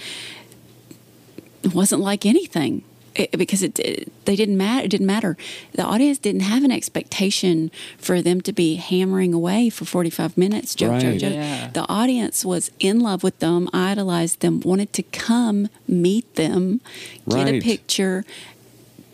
[1.63, 2.83] it wasn't like anything.
[3.13, 4.85] It, because it, it they didn't matter.
[4.85, 5.35] It didn't matter.
[5.73, 10.37] The audience didn't have an expectation for them to be hammering away for forty five
[10.37, 10.75] minutes.
[10.75, 11.19] Joke, joke, Right.
[11.19, 11.33] joke.
[11.33, 11.69] Yeah.
[11.73, 16.79] The audience was in love with them, idolized them, wanted to come meet them,
[17.27, 18.23] get a picture,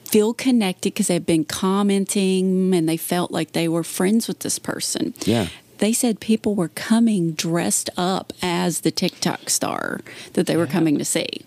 [0.06, 4.60] feel connected because they've been commenting and they felt like they were friends with this
[4.60, 5.14] person.
[5.26, 5.48] Yeah.
[5.80, 10.02] They said people were coming dressed up as the TikTok star
[10.34, 11.42] that they were coming to see.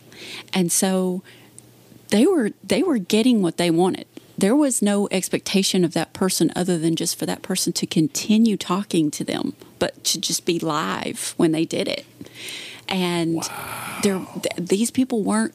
[0.53, 1.23] And so
[2.11, 4.07] they were they were getting what they wanted.
[4.38, 8.57] There was no expectation of that person other than just for that person to continue
[8.57, 12.07] talking to them, but to just be live when they did it.
[12.88, 13.42] And
[14.03, 15.55] there th- these people weren't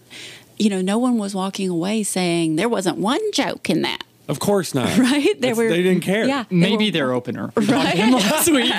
[0.58, 4.04] you know, no one was walking away saying there wasn't one joke in that.
[4.28, 4.98] Of course not.
[4.98, 5.24] Right?
[5.42, 6.26] They That's- were They didn't care.
[6.26, 6.46] Yeah.
[6.50, 7.52] they Maybe were- their opener.
[7.58, 8.72] We talked to him last week.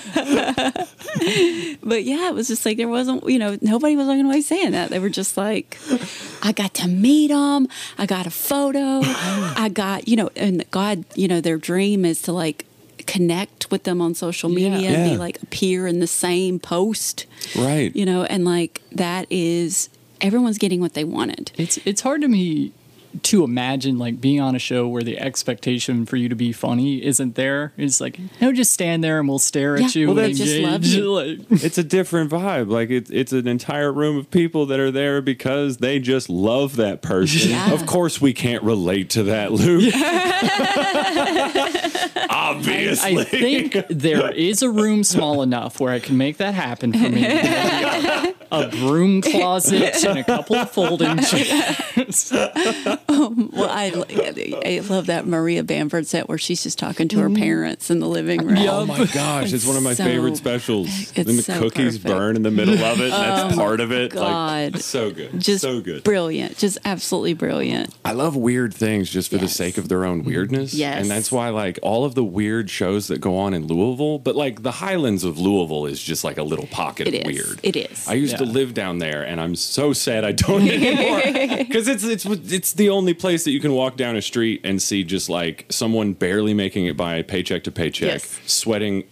[1.82, 4.72] But yeah, it was just like there wasn't, you know, nobody was walking away saying
[4.72, 4.90] that.
[4.90, 5.78] They were just like,
[6.42, 7.68] I got to meet them.
[7.98, 9.00] I got a photo.
[9.04, 9.54] Oh.
[9.56, 12.64] I got, you know, and God, you know, their dream is to like
[13.06, 14.70] connect with them on social Yeah.
[14.70, 15.12] media and Yeah.
[15.12, 17.94] be like appear in the same post, Right.
[17.94, 19.90] you know, and like that is
[20.22, 21.52] everyone's getting what they wanted.
[21.58, 22.72] It's it's hard to me
[23.22, 27.04] to imagine like being on a show where the expectation for you to be funny
[27.04, 27.72] isn't there.
[27.76, 30.08] It's like no, just stand there and we'll stare at Yeah, you.
[30.08, 31.04] well, and they just love you.
[31.14, 32.68] Like, it's a different vibe.
[32.70, 36.76] Like it's it's an entire room of people that are there because they just love
[36.76, 37.50] that person.
[37.50, 37.72] Yeah.
[37.72, 39.92] Of course, we can't relate to that, Luke.
[39.94, 41.10] Yeah.
[42.30, 46.92] Obviously, I think there is a room small enough where I can make that happen
[46.92, 47.24] for me.
[48.62, 52.32] a, a broom closet and a couple of folding chairs.
[53.06, 53.92] Um, well, I,
[54.64, 57.42] I love that Maria Bamford set where she's just talking to her mm-hmm.
[57.42, 58.58] parents in the living room.
[58.58, 60.88] Oh my gosh, it's, one of my so- favorite specials.
[60.88, 62.06] it's and the so cookies perfect.
[62.06, 63.10] Oh burn in the middle of it.
[63.10, 64.12] That's oh part of it.
[64.12, 64.74] God.
[64.74, 65.38] Like, so good.
[65.38, 66.02] Just so good.
[66.02, 67.94] brilliant, just absolutely brilliant.
[68.04, 70.74] I love weird things just for the sake of their own weirdness.
[70.74, 71.00] Yes.
[71.00, 74.34] And that's why, like, all of the weird shows that go on in Louisville, but
[74.36, 77.46] like the Highlands of Louisville is just like a little pocket It of is.
[77.46, 77.60] weird.
[77.62, 78.08] It is.
[78.08, 78.52] I used to Yeah.
[78.52, 81.22] live down there, and I'm so sad I don't anymore.
[81.64, 84.80] Because it's it's it's the only place that you can walk down a street and
[84.80, 88.40] see just like someone barely making it by paycheck to paycheck, Yes.
[88.46, 89.04] sweating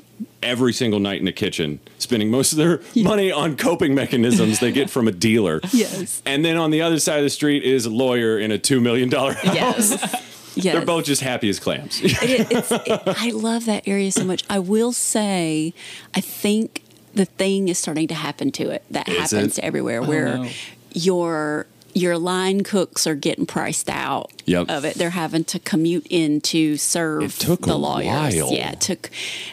[0.42, 4.70] every single night in the kitchen, spending most of their money on coping mechanisms they
[4.72, 5.60] get from a dealer.
[5.72, 6.22] Yes.
[6.26, 8.80] And then on the other side of the street is a lawyer in a two
[8.80, 9.54] million dollar house.
[9.54, 10.28] Yes.
[10.54, 10.74] Yes.
[10.76, 11.98] They're both just happy as clams.
[12.02, 12.12] It,
[12.50, 14.44] it's, it, I love that area so much.
[14.50, 15.72] I will say,
[16.14, 16.81] I think
[17.14, 19.64] the thing is starting to happen to it that Is happens it?
[19.64, 20.48] everywhere, oh, where no.
[20.92, 24.68] your your line cooks are getting priced out Yep.
[24.70, 24.94] of it.
[24.94, 28.35] They're having to commute in to serve It took the a lawyers.
[28.37, 28.52] while.
[28.52, 29.11] Yeah, it took.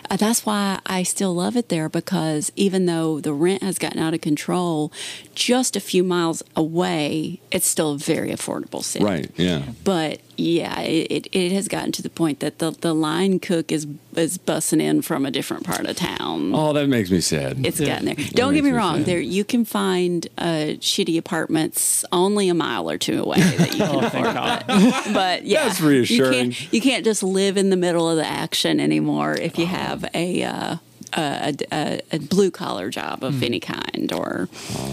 [0.10, 4.00] Uh, that's why I still love it there because even though the rent has gotten
[4.00, 4.92] out of control,
[5.36, 9.32] just a few miles away, it's still a very affordable city right.
[9.38, 9.64] Yeah.
[9.84, 13.72] but yeah, it, it, it has gotten to the point that the, the line cook
[13.72, 16.54] is is bussing in from a different part of town.
[16.56, 17.66] Oh, that makes me sad.
[17.66, 17.88] It's Yeah.
[17.88, 18.16] gotten there.
[18.32, 18.98] Don't get me me wrong.
[18.98, 19.06] sad.
[19.06, 23.78] There you can find uh, shitty apartments only a mile or two away that you
[23.86, 24.64] can Oh, thank God.
[25.14, 26.34] but yeah, That's reassuring.
[26.34, 29.66] You can't, you can't just live in the middle of the action anymore if you
[29.66, 30.76] have a uh,
[31.18, 33.26] a, a, a blue collar job Hmm.
[33.26, 34.48] of any kind or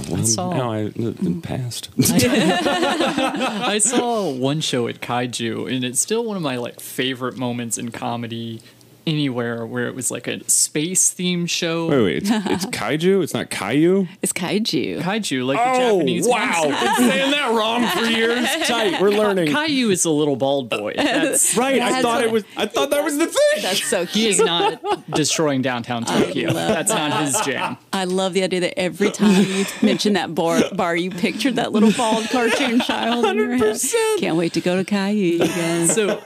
[0.09, 1.91] well, saw- now I it passed.
[1.99, 7.77] I saw one show at Kaiju, and it's still one of my like favorite moments
[7.79, 8.61] in comedy
[9.07, 11.89] anywhere, where it was like a space themed show.
[11.89, 12.17] wait, wait.
[12.19, 13.23] It's, it's kaiju.
[13.23, 14.07] It's not Caillou.
[14.23, 15.01] it's kaiju.
[15.01, 16.27] Kaiju, like the oh, Japanese.
[16.27, 16.63] Oh, wow!
[16.65, 18.49] Been saying that wrong for years.
[18.67, 19.01] Tight.
[19.01, 19.53] We're learning.
[19.53, 20.95] Caillou is a little bald boy.
[20.97, 21.81] That's Right.
[21.81, 22.45] I That's thought it was.
[22.57, 23.63] I thought that was the thing.
[23.63, 24.31] That's so he cute.
[24.33, 26.53] is not destroying downtown Tokyo.
[26.53, 27.77] love That's not his jam.
[27.93, 31.73] I love the idea that every time you mention that bar, bar you pictured that
[31.73, 33.77] little bald cartoon child in your head.
[34.19, 35.95] Can't wait to go to Caillou, you guys.
[35.95, 36.21] So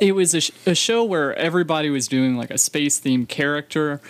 [0.00, 4.02] it was a, sh- a show where everybody was doing like a space themed character.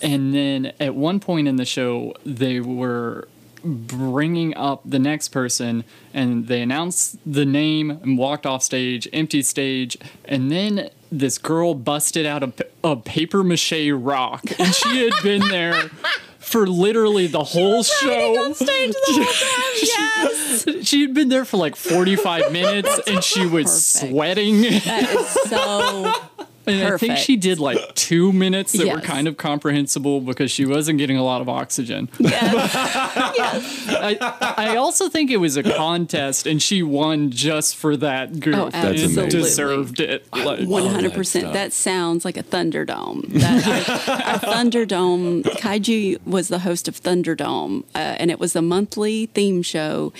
[0.00, 3.28] And then at one point in the show, they were
[3.64, 9.42] bringing up the next person and they announced the name and walked off stage, empty
[9.42, 9.96] stage.
[10.24, 12.52] And then this girl busted out a,
[12.82, 15.90] a paper mache rock and she had been there.
[16.38, 18.52] For literally the whole show.
[18.52, 18.96] the.
[19.82, 20.66] Yes.
[20.86, 24.10] She had been there for like 45 minutes and she was Perfect.
[24.12, 24.60] sweating.
[24.62, 26.12] That is so
[26.66, 30.98] I think she did like two minutes that were kind of comprehensible because she wasn't
[30.98, 32.08] getting a lot of oxygen.
[32.24, 38.54] I, I also think it was a contest and she won just for that goof
[38.54, 39.28] Oh, and amazing.
[39.28, 40.26] deserved it.
[40.32, 41.42] Like, One hundred that percent.
[41.44, 41.54] stuff.
[41.54, 43.28] That sounds like a Thunderdome.
[43.40, 45.42] That, a Thunderdome.
[45.42, 50.12] Kaiju was the host of Thunderdome, uh, and it was a monthly theme show.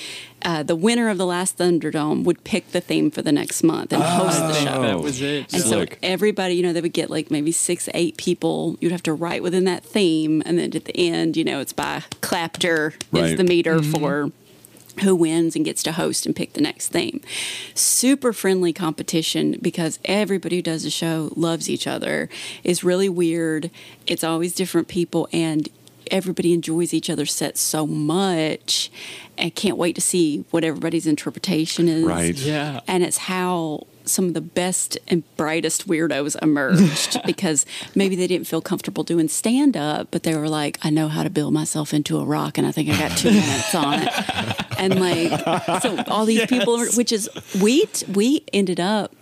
[0.45, 3.93] Uh, the winner of the last Thunderdome would pick the theme for the next month
[3.93, 4.83] and host the show.
[4.83, 5.53] that was it.
[5.53, 8.77] And so everybody, you know, they would get like maybe six, eight people.
[8.81, 11.73] You'd have to write within that theme, and then at the end, you know, it's
[11.73, 14.33] by clapter is the meter for
[15.03, 17.21] who wins and gets to host and pick the next theme.
[17.75, 22.29] Super friendly competition because everybody who does the show loves each other.
[22.63, 23.71] It's really weird.
[24.07, 25.69] It's always different people and
[26.11, 28.91] everybody enjoys each other's sets so much
[29.39, 32.05] and can't wait to see what everybody's interpretation is.
[32.05, 32.35] Right.
[32.35, 32.81] Yeah.
[32.87, 37.65] And it's how some of the best and brightest weirdos emerged because
[37.95, 41.23] maybe they didn't feel comfortable doing stand up, but they were like, I know how
[41.23, 44.13] to build myself into a rock and I think I got two minutes on it.
[44.79, 47.29] And like, so all these people, which is,
[47.61, 49.15] we, we ended up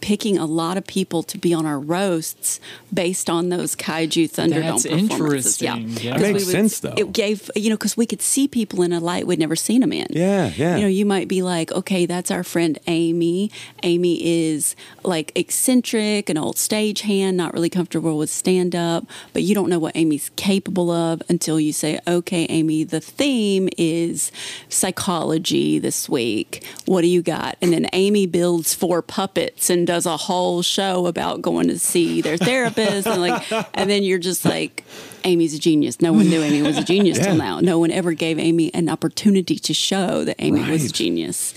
[0.00, 2.60] picking a lot of people to be on our roasts
[2.92, 5.62] based on those kaiju Thunderdome That's performances.
[5.62, 5.88] interesting.
[6.04, 6.12] Yeah.
[6.14, 6.94] Because That we makes would- sense, though.
[6.96, 9.80] It gave you know because we could see people in a light we'd never seen
[9.80, 10.06] them in.
[10.10, 10.76] Yeah, yeah.
[10.76, 13.50] You know, you might be like, okay, that's our friend Amy.
[13.82, 14.74] Amy is
[15.04, 19.78] like eccentric, an old stagehand, not really comfortable with stand up, but you don't know
[19.78, 24.32] what Amy's capable of until you say, okay, Amy, the theme is
[24.68, 26.64] psychology this week.
[26.86, 27.56] What do you got?
[27.60, 32.20] And then Amy builds four puppets and does a whole show about going to see
[32.20, 34.84] their therapist and like and then you're just like
[35.24, 36.00] Amy's a genius.
[36.00, 37.60] No one knew Amy was a genius till now.
[37.60, 41.54] No one ever gave Amy an opportunity to show that Amy was a genius.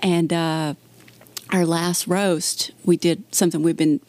[0.00, 0.74] And uh,
[1.50, 4.00] our last roast, we did something we've been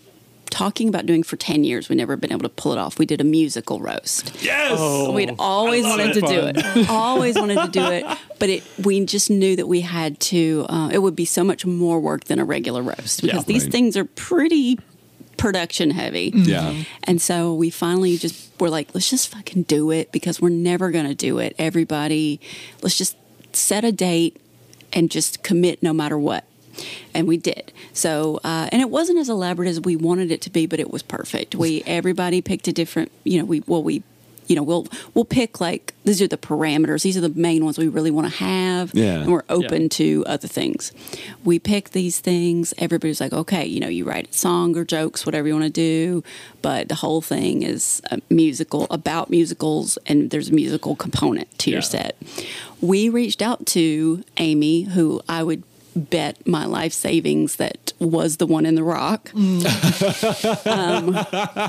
[0.49, 1.89] talking about doing for 10 years.
[1.89, 2.97] We've never been able to pull it off.
[2.99, 4.35] We did a musical roast.
[4.43, 4.75] Yes.
[4.77, 6.55] Oh, We'd always wanted to it.
[6.55, 6.89] do it.
[6.89, 8.05] always wanted to do it,
[8.39, 10.65] but it we just knew that we had to.
[10.69, 13.43] Uh, it would be so much more work than a regular roast because Yeah.
[13.53, 13.71] these Right.
[13.71, 14.79] things are pretty
[15.37, 16.31] production heavy.
[16.35, 16.73] Yeah.
[17.05, 20.91] And so we finally just were like, let's just fucking do it because we're never
[20.91, 21.55] going to do it.
[21.57, 22.41] Everybody,
[22.81, 23.15] let's just
[23.53, 24.35] set a date
[24.91, 26.43] and just commit no matter what.
[27.13, 27.71] And we did.
[27.93, 30.91] So, uh, and it wasn't as elaborate as we wanted it to be, but it
[30.91, 31.55] was perfect.
[31.55, 34.03] We everybody picked a different, you know, we well we,
[34.47, 37.03] you know, we'll we'll pick like these are the parameters.
[37.03, 38.93] These are the main ones we really want to have.
[38.95, 39.21] Yeah.
[39.21, 39.87] And we're open Yeah.
[39.89, 40.91] to other things.
[41.43, 42.73] We pick these things.
[42.79, 45.69] Everybody's like, okay, you know, you write a song or jokes, whatever you want to
[45.71, 46.23] do,
[46.63, 51.69] but the whole thing is a musical about musicals, and there's a musical component to
[51.69, 52.15] your set.
[52.81, 55.61] We reached out to Amy, who I would
[55.95, 59.31] bet my life savings that was the one in the rock.
[60.65, 61.17] um,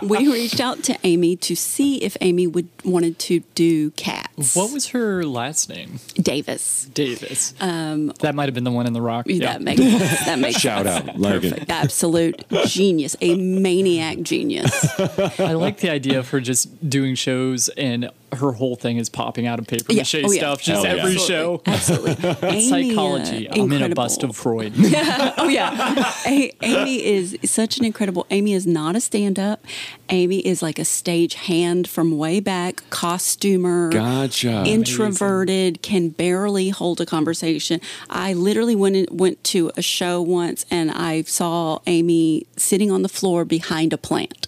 [0.08, 4.54] we reached out to Amy to see if Amy would wanted to do cats.
[4.54, 5.98] What was her last name?
[6.14, 6.86] Davis?
[6.94, 7.54] Davis.
[7.60, 9.26] Um, that might have been the one in the rock.
[9.28, 9.52] Yeah.
[9.52, 9.80] That makes.
[9.80, 11.08] That makes Shout sense.
[11.08, 11.18] out.
[11.18, 11.50] Like it.
[11.50, 11.70] Perfect.
[11.70, 13.16] Absolute genius.
[13.20, 14.86] A maniac genius.
[15.40, 19.46] I like the idea of her just doing shows and her whole thing is popping
[19.46, 20.00] out of paper Yeah.
[20.00, 20.38] mache Oh, yeah.
[20.40, 21.26] stuff, just Hell every Absolutely.
[21.26, 21.62] show.
[21.66, 22.48] Absolutely.
[22.48, 23.48] Amy, uh, Psychology.
[23.50, 24.72] I'm in a bust of Freud.
[24.78, 28.26] oh yeah, A- Amy is such an incredible.
[28.30, 29.64] Amy is not a stand-up.
[30.10, 34.64] Amy is like a stage hand from way back, costumer, Gotcha.
[34.66, 37.80] introverted, can barely hold a conversation.
[38.08, 43.02] I literally went in, went to a show once and I saw Amy sitting on
[43.02, 44.46] the floor behind a plant,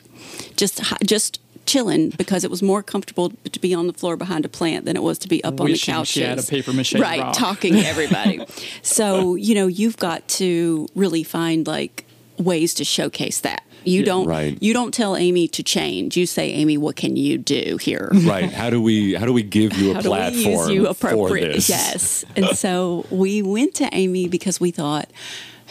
[0.57, 4.48] just just chilling because it was more comfortable to be on the floor behind a
[4.48, 6.08] plant than it was to be up on the Wishing couch.
[6.08, 7.34] she had a paper mache right, rock.
[7.36, 8.40] talking to everybody.
[8.82, 12.04] so you know you've got to really find like
[12.38, 13.62] ways to showcase that.
[13.84, 14.06] You Yeah.
[14.06, 14.58] don't Right.
[14.60, 16.16] you don't tell Amy to change.
[16.16, 18.10] You say, Amy, what can you do here?
[18.32, 18.50] Right.
[18.52, 20.84] How do we how do we give you a How do we platform use you
[20.94, 21.52] for appropriate?
[21.54, 21.68] this?
[21.68, 22.24] Yes.
[22.36, 25.10] And so we went to Amy because we thought,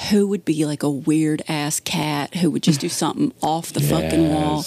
[0.10, 3.82] who would be like a weird ass cat who would just do something off the
[3.82, 4.64] fucking wall?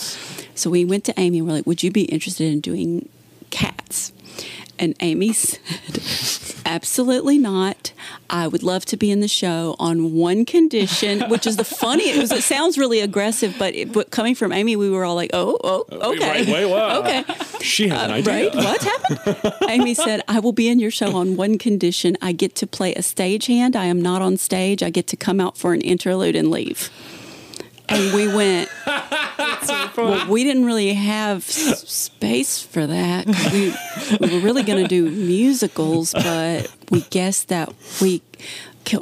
[0.54, 3.08] So we went to Amy and we're like, would you be interested in doing
[3.50, 4.12] cats?
[4.78, 7.92] And Amy said, absolutely not.
[8.28, 12.10] I would love to be in the show on one condition, which is the funny.
[12.10, 12.32] It was.
[12.32, 15.58] It sounds really aggressive, but, it, but coming from Amy, we were all like, oh,
[15.62, 17.06] oh, okay, Wait, wait, what?
[17.06, 17.24] okay.
[17.64, 18.32] She an Uh, idea.
[18.50, 18.54] Right?
[18.54, 19.52] What happened?
[19.70, 22.16] Amy said, I will be in your show on one condition.
[22.22, 23.74] I get to play a stagehand.
[23.74, 24.82] I am not on stage.
[24.82, 26.90] I get to come out for an interlude and leave.
[27.88, 28.68] And we went,
[29.96, 33.26] well, we didn't really have s- space for that.
[33.52, 33.74] We,
[34.26, 38.22] we were really going to do musicals, but we guessed that we,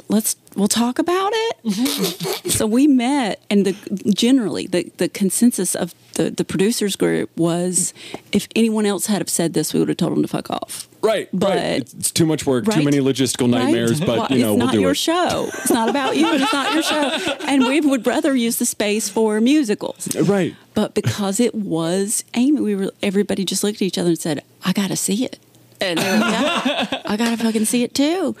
[0.07, 2.51] let's, we'll talk about it.
[2.51, 3.73] so we met, and the
[4.13, 7.93] generally the, the consensus of the, the producers group was
[8.31, 10.87] if anyone else had have said this, we would have told them to fuck off.
[11.01, 11.81] Right, But- right.
[11.81, 14.07] It's, too much work, too many logistical nightmares, Right?
[14.07, 14.97] but you know it's we'll not do your it.
[14.97, 15.49] show.
[15.53, 16.25] It's not about you.
[16.33, 17.37] It's not your show.
[17.47, 20.15] And we would rather use the space for musicals.
[20.15, 20.55] Right.
[20.73, 24.43] But because it was Amy, we were everybody just looked at each other and said,
[24.63, 25.39] "I got to see it,"
[25.81, 28.35] and like, yeah, I got to fucking see it too.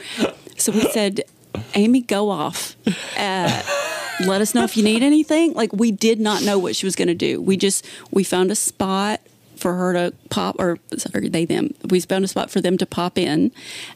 [0.57, 1.21] So we said,
[1.73, 2.75] "Amy, go off."
[3.17, 3.61] Uh,
[4.25, 5.53] let us know if you need anything.
[5.53, 7.41] Like we did not know what she was going to do.
[7.41, 9.21] We just we found a spot
[9.55, 11.73] for her to pop, or sorry, they them.
[11.89, 13.51] We found a spot for them to pop in,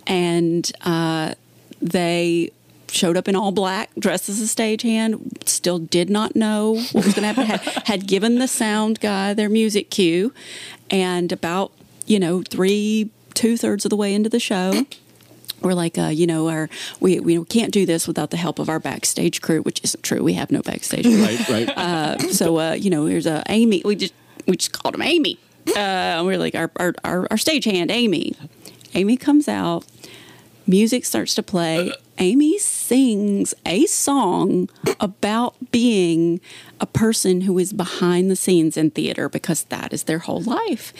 [0.05, 1.33] and uh,
[1.81, 2.51] they
[2.89, 5.47] showed up in all black, dressed as a stagehand.
[5.47, 7.45] Still did not know what was going to happen.
[7.45, 10.33] Had, had given the sound guy their music cue,
[10.89, 11.71] and about
[12.05, 14.85] you know three two thirds of the way into the show.
[15.61, 18.69] We're like, uh, you know, our we we can't do this without the help of
[18.69, 20.23] our backstage crew, which isn't true.
[20.23, 21.23] We have no backstage crew.
[21.23, 21.69] Right, right.
[21.77, 23.81] Uh, so uh, you know, here's a Amy.
[23.83, 24.13] We just
[24.47, 25.39] we just called him Amy.
[25.67, 28.35] Uh, and we're like our our our, our stagehand Amy.
[28.93, 29.85] Amy comes out.
[30.67, 31.93] Music starts to play.
[32.19, 34.67] Amy sings a song
[34.99, 36.41] about being
[36.81, 40.93] a person who is behind the scenes in theater because that is their whole life.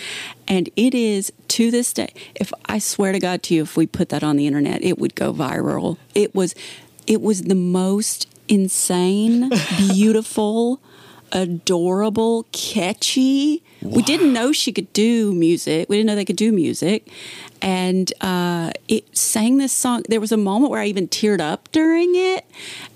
[0.48, 3.88] And it is to this day, if I swear to God to you, if we
[3.88, 5.98] put that on the internet, it would go viral.
[6.16, 6.56] It was
[7.06, 10.82] it was the most insane, beautiful,
[11.32, 13.64] adorable, catchy.
[13.82, 15.88] We didn't know she could do music.
[15.90, 17.08] We didn't know they could do music.
[17.62, 20.04] And uh, it sang this song.
[20.10, 22.46] There was a moment where I even teared up during it.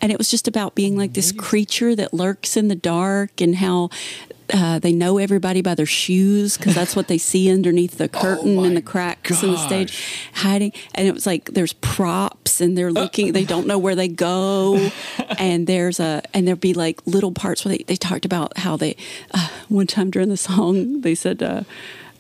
[0.02, 3.56] And it was just about being like this creature that lurks in the dark and
[3.56, 3.90] how
[4.54, 8.56] uh, they know everybody by their shoes because that's what they see underneath the curtain
[8.56, 10.30] my and the cracks in the stage.
[10.34, 14.08] hiding and it was like there's props and they're looking they don't know where they
[14.08, 14.90] go.
[15.38, 18.78] And there's a and there'd be like little parts where they, they talked about how
[18.78, 18.96] they
[19.34, 21.64] uh, one time during the song they said uh,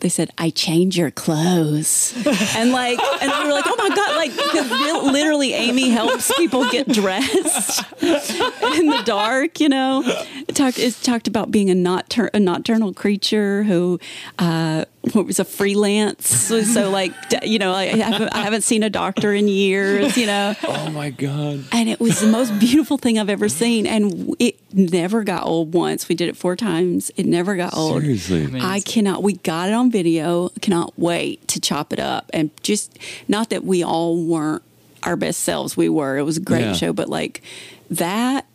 [0.01, 2.13] they said, "I change your clothes,"
[2.55, 6.87] and like, and we were like, "Oh my god!" Like, literally, Amy helps people get
[6.87, 9.59] dressed in the dark.
[9.59, 10.03] You know,
[10.47, 13.99] it talked it talked about being a noctur- a nocturnal creature who
[14.39, 14.85] uh,
[15.15, 16.27] was a freelance.
[16.27, 17.11] So, so like,
[17.43, 20.15] you know, I haven't, I haven't seen a doctor in years.
[20.17, 21.63] You know, Oh my god.
[21.71, 25.73] and it was the most beautiful thing I've ever seen, and it never got old.
[25.73, 28.01] Once we did it four times, it never got old.
[28.01, 28.47] Seriously.
[28.47, 29.23] mean- I cannot.
[29.23, 30.49] We got it on video.
[30.61, 32.97] Cannot wait to chop it up and just
[33.27, 34.61] not that we all weren't
[35.03, 35.75] our best selves.
[35.75, 36.17] We were.
[36.17, 36.73] It was a great Yeah.
[36.73, 37.41] show, but like
[37.89, 38.45] that.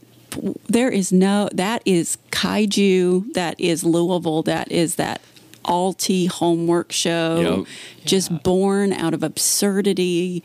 [0.69, 1.49] There is no.
[1.55, 3.33] That is kaiju.
[3.33, 4.43] That is Louisville.
[4.43, 5.21] That is that
[5.67, 7.65] alti homework show.
[7.65, 7.67] Yep.
[8.05, 10.43] Just born out of absurdity,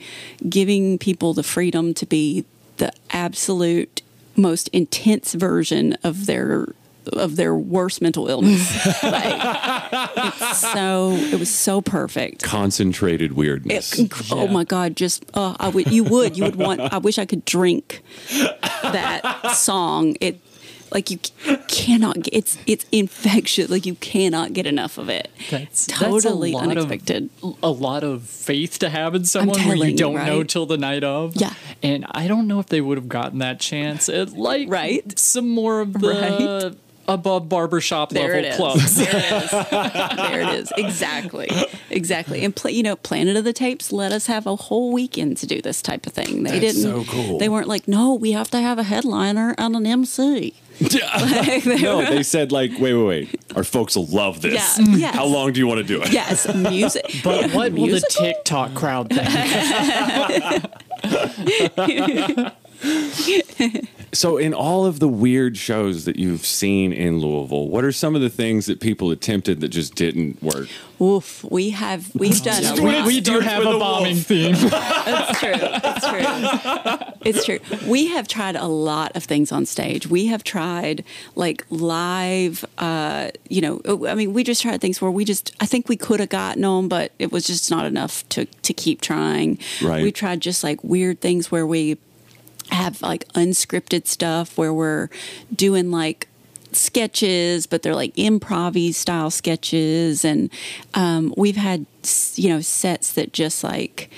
[0.48, 2.46] giving people the freedom to be
[2.78, 4.02] the absolute
[4.36, 6.68] most intense version of their
[7.14, 8.86] of their worst mental illness.
[9.04, 9.42] like,
[10.18, 12.44] it's so it was so perfect.
[12.44, 14.00] Concentrated It, weirdness.
[14.32, 14.96] Oh my God!
[14.96, 16.82] Just oh, I would you would you would want.
[16.82, 18.04] I wish I could drink
[18.84, 20.16] that song.
[20.20, 20.40] It
[20.92, 22.22] like you c- cannot.
[22.24, 23.70] get It's it's infectious.
[23.70, 25.30] Like you cannot get enough of it.
[25.50, 27.30] That's totally that's a unexpected.
[27.44, 30.50] Of, a lot of faith to have in someone where you you, don't know right?
[30.50, 31.36] till the night of.
[31.36, 31.54] Yeah.
[31.82, 35.18] And I don't know if they would have gotten that chance at like Right.
[35.18, 36.08] some more of the
[36.70, 36.78] Right.
[37.08, 38.56] above barbershop There level is.
[38.56, 38.96] clubs.
[39.02, 39.52] There it is.
[40.18, 40.72] there it is.
[40.78, 41.50] Exactly.
[41.90, 42.44] Exactly.
[42.44, 45.48] And pla you know, Planet of the Tapes let us have a whole weekend to
[45.48, 46.44] do this type of thing.
[46.44, 47.06] They That's didn't.
[47.06, 47.38] so cool.
[47.40, 50.54] They weren't like, no, we have to have a headliner and an MC.
[50.82, 53.42] Like, they no, were- they said like, wait, wait, wait.
[53.56, 54.54] Our folks will love this.
[54.80, 55.00] Yeah, mm.
[55.00, 55.16] yes.
[55.16, 56.12] How long do you want to do it?
[56.12, 57.06] Yes, music.
[57.24, 58.26] But what will the Musical?
[58.26, 59.30] TikTok crowd think?
[64.14, 68.14] So, in all of the weird shows that you've seen in Louisville, what are some
[68.16, 70.68] of the things that people attempted that just didn't work?
[71.02, 73.08] Oof, we have we've done a we, lot.
[73.08, 74.26] we do have a a bombing wolf.
[74.28, 74.56] theme.
[74.56, 75.54] That's true.
[75.56, 77.14] It's true.
[77.24, 77.90] It's true.
[77.90, 80.08] We have tried a lot of things on stage.
[80.08, 81.04] We have tried
[81.36, 82.66] like live.
[82.78, 85.56] Uh, you know, I mean, we just tried things where we just.
[85.60, 88.74] I think we could have gotten them, but it was just not enough to to
[88.74, 89.58] keep trying.
[89.82, 90.04] Right.
[90.04, 91.98] We tried just like weird things where we
[92.72, 95.10] have like unscripted stuff where we're
[95.56, 96.28] doing like
[96.74, 100.50] sketches but they're like improv style sketches and
[100.94, 101.86] um, we've had
[102.36, 104.10] you know sets that just like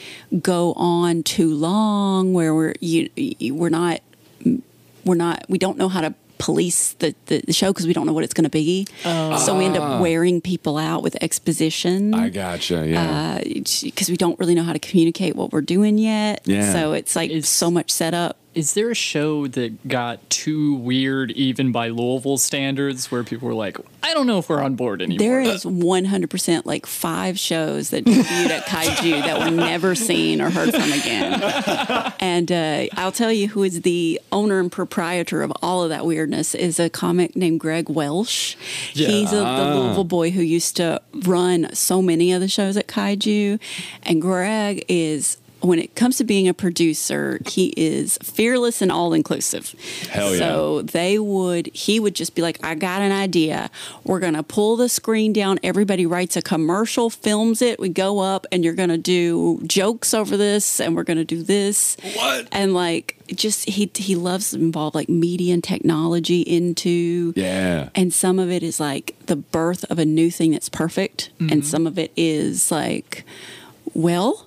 [0.42, 4.02] go on too long where we're you, you we're not
[5.04, 8.06] we're not we don't know how to police the, the, the show because we don't
[8.06, 12.14] know what it's going to be so we end up wearing people out with exposition
[12.14, 12.86] I gotcha.
[12.88, 13.40] Yeah.
[13.44, 16.42] because we don't really know how to communicate what we're doing yet.
[16.46, 16.72] Yeah.
[16.74, 18.38] So it's like It's- so much setup.
[18.56, 23.54] Is there a show that got too weird, even by Louisville standards, where people were
[23.54, 25.18] like, "I don't know if we're on board anymore"?
[25.20, 30.50] There is 100% like five shows that debuted at Kaiju that were never seen or
[30.50, 32.14] heard from again.
[32.20, 36.06] And uh, I'll tell you who is the owner and proprietor of all of that
[36.06, 38.56] weirdness is a comic named Greg Welsh.
[38.94, 39.08] Yeah.
[39.08, 42.88] He's a, the Louisville boy who used to run so many of the shows at
[42.88, 43.60] Kaiju.
[44.04, 45.38] And Greg is.
[45.64, 49.74] When it comes to being a producer, he is fearless and all inclusive.
[50.10, 50.40] Hell yeah.
[50.40, 53.70] So they would he would just be like i got an idea
[54.04, 58.20] we're going to pull the screen down everybody writes a commercial films it we go
[58.20, 61.96] up and you're going to do jokes over this and we're going to do this
[62.16, 62.48] What?
[62.52, 67.90] and like just he he loves to involve like media and technology into yeah.
[67.96, 71.54] and some of it is like the birth of a new thing that's perfect Mm-hmm.
[71.54, 73.24] and some of it is like
[73.94, 74.43] well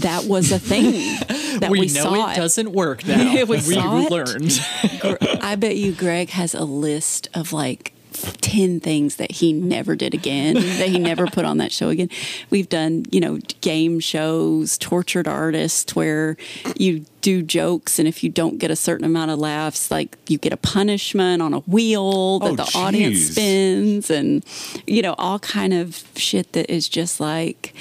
[0.00, 0.92] that was a thing
[1.60, 3.34] that we, we, know saw it doesn't work now.
[3.34, 4.10] We we saw it.
[4.10, 4.60] learned.
[5.42, 10.14] I bet you Greg has a list of like 10 things that he never did
[10.14, 12.08] again, that he never put on that show again.
[12.50, 16.36] We've done, you know, game shows, tortured artists, where
[16.76, 20.38] you do jokes, and if you don't get a certain amount of laughs, like you
[20.38, 24.44] get a punishment on a wheel that Oh, the audience spins, and,
[24.86, 27.74] you know, all kind of shit that is just like,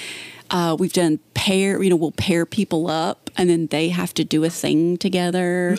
[0.50, 4.24] uh, we've done pair, you know, we'll pair people up and then they have to
[4.24, 5.78] do a thing together.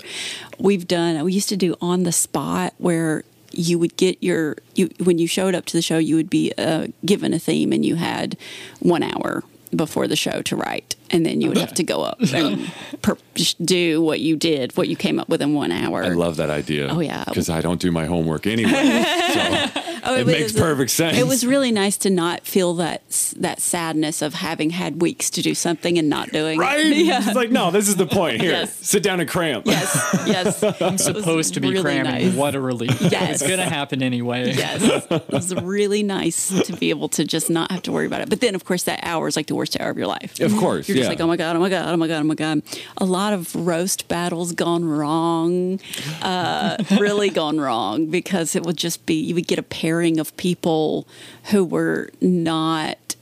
[0.59, 4.91] We've done, we used to do on the spot where you would get your, you
[5.03, 7.85] when you showed up to the show, you would be uh, given a theme and
[7.85, 8.37] you had
[8.81, 9.43] one hour
[9.75, 10.97] before the show to write.
[11.11, 12.71] And then you would have to go up and
[13.03, 13.17] per-
[13.65, 16.05] do what you did, what you came up with in one hour.
[16.05, 16.89] I love that idea.
[16.91, 17.25] Oh, yeah.
[17.25, 18.71] because I don't do my homework anyway.
[18.73, 19.67] so
[20.05, 21.19] Oh, it makes uh, perfect sense.
[21.19, 23.03] It was really nice to not feel that
[23.37, 26.79] that sadness of having had weeks to do something and not doing right.
[26.81, 26.99] it.
[27.09, 27.19] Yeah.
[27.25, 28.41] It's like no, this is the point.
[28.41, 28.75] Here, Yes.
[28.75, 29.67] sit down and cramp.
[29.67, 30.63] Yes, yes.
[30.81, 32.05] I'm supposed to be really cramming.
[32.29, 32.35] nice.
[32.35, 33.01] What a relief.
[33.01, 33.41] Yes.
[33.41, 34.53] It's going to happen anyway.
[34.53, 38.21] Yes, it was really nice to be able to just not have to worry about
[38.23, 38.29] it.
[38.29, 40.41] But then, of course, that hour is like the worst hour of your life.
[40.41, 41.09] Of course, you're just yeah.
[41.09, 42.63] like, oh my god, oh my god, oh my god, oh my god.
[42.99, 45.81] A lot of roast battles gone wrong,
[46.23, 50.37] uh, really gone wrong because it would just be you would get a pairing of
[50.37, 51.07] people
[51.51, 53.17] who were not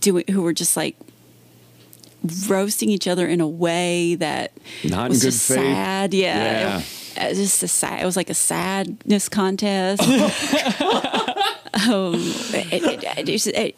[0.00, 0.96] doing, who were just like
[2.48, 4.52] roasting each other in a way that
[4.84, 5.58] Not was good just faith.
[5.58, 6.14] sad.
[6.14, 6.36] Yeah.
[6.36, 6.78] Yeah.
[6.80, 6.84] It-
[7.14, 8.00] it was just a sad.
[8.02, 10.00] It was like a sadness contest.
[11.74, 12.14] um,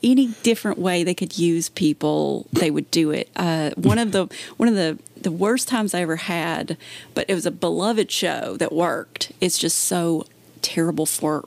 [0.02, 3.28] any different way they could use people, they would do it.
[3.36, 6.76] Uh, one of the one of the the worst times I ever had,
[7.14, 9.32] but it was a beloved show that worked.
[9.40, 10.26] It's just so
[10.60, 11.46] terrible for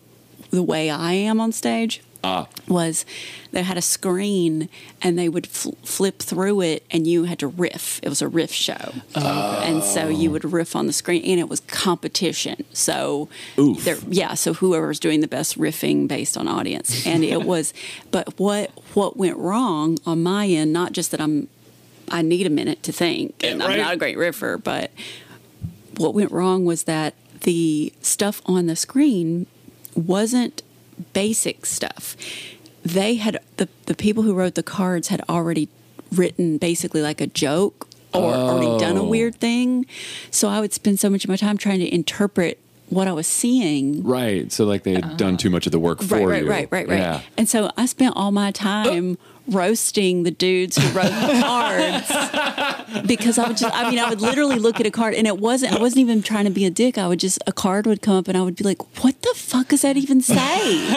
[0.50, 3.05] the way I am on stage Ah, was
[3.51, 4.70] they had a screen
[5.01, 7.99] and they would fl- flip through it and you had to riff.
[8.03, 8.93] It was a riff show.
[9.15, 12.65] And so you would riff on the screen and it was competition.
[12.74, 17.05] So there yeah, so whoever's doing the best riffing based on audience.
[17.05, 17.74] And it was
[18.11, 21.47] but what what went wrong on my end, not just that I'm
[22.09, 23.72] I need a minute to think and Right.
[23.72, 24.91] I'm not a great riffer, but
[25.97, 29.45] what went wrong was that the stuff on the screen
[29.95, 30.63] wasn't
[31.14, 32.16] basic stuff.
[32.84, 35.70] They had the the people who wrote the cards had already
[36.12, 39.08] written basically like a joke or already done a Oh.
[39.08, 39.86] weird thing.
[40.32, 43.28] So I would spend so much of my time trying to interpret what I was
[43.28, 44.02] seeing.
[44.04, 44.50] right.
[44.52, 45.38] So like they had done uh-huh.
[45.38, 46.50] too much of the work for Right, right, you.
[46.50, 47.00] right, right, right.
[47.00, 47.22] Yeah.
[47.38, 49.18] And so I spent all my time
[49.48, 51.41] roasting the dudes who wrote the
[52.91, 55.28] cards because I would just, I mean, I would literally look at a card and
[55.28, 56.98] it wasn't, I wasn't even trying to be a dick.
[56.98, 59.34] I would just, a card would come up and I would be like, what the
[59.36, 60.89] fuck does that even say?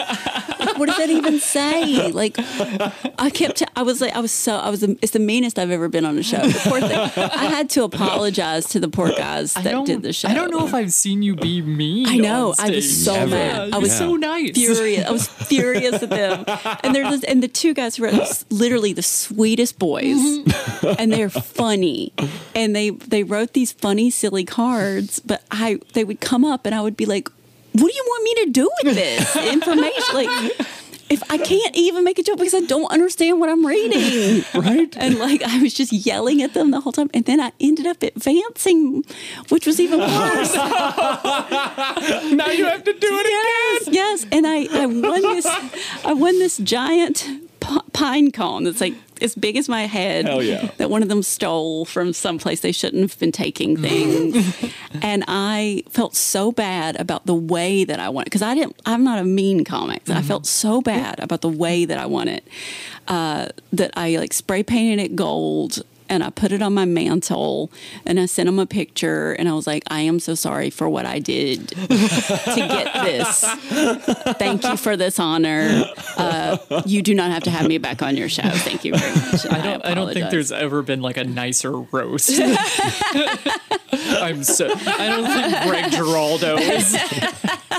[0.59, 2.11] Like, what does that even say?
[2.11, 5.57] Like, I kept I was like, I was so, I was, the, it's the meanest
[5.57, 6.37] I've ever been on a show.
[6.45, 6.91] The poor thing.
[6.91, 10.27] I had to apologize to the poor guys that did the show.
[10.29, 12.07] I don't know if I've seen you be mean.
[12.07, 12.49] I know.
[12.49, 13.29] on I was so Never.
[13.31, 13.59] mad.
[13.61, 13.97] I You're was Yeah.
[13.97, 14.51] so nice.
[14.55, 15.05] furious.
[15.07, 16.45] I was furious at them.
[16.83, 17.99] And they're just, and the two guys
[18.49, 20.95] literally the sweetest boys, mm-hmm.
[20.99, 22.13] and they're funny.
[22.55, 25.19] And they they wrote these funny, silly cards.
[25.19, 27.29] But I they would come up, and I would be like,
[27.73, 30.67] "What do you want me to do with this information?" Like.
[31.09, 34.95] If I can't even make a joke because I don't understand what I'm reading, Right.
[34.95, 37.85] And like I was just yelling at them the whole time, and then I ended
[37.85, 39.03] up advancing,
[39.49, 40.55] which was even worse.
[40.55, 44.25] now you have to do it yes, yes.
[44.31, 45.45] And I, I won this,
[46.05, 47.27] I won this giant
[47.93, 50.25] pine cone that's like as big as my head.
[50.25, 50.71] Hell yeah.
[50.77, 54.73] That one of them stole from someplace they shouldn't have been taking things.
[55.01, 58.79] and I felt so bad about the way that I won it because I didn't.
[58.85, 60.09] I'm not a mean comic.
[60.09, 62.47] I felt so bad about the way that I won it
[63.07, 65.83] uh, that I like spray painted it gold.
[66.11, 67.71] And I put it on my mantle
[68.05, 70.89] and I sent him a picture and I was like, I am so sorry for
[70.89, 73.45] what I did to get this.
[74.37, 75.85] Thank you for this honor.
[76.17, 78.43] Uh, you do not have to have me back on your show.
[78.43, 79.45] Thank you very much.
[79.45, 79.85] I don't.
[79.85, 82.29] I, don't think there's ever been like a nicer roast.
[83.93, 84.69] I'm so.
[84.69, 86.91] I don't think Greg Giraldo is.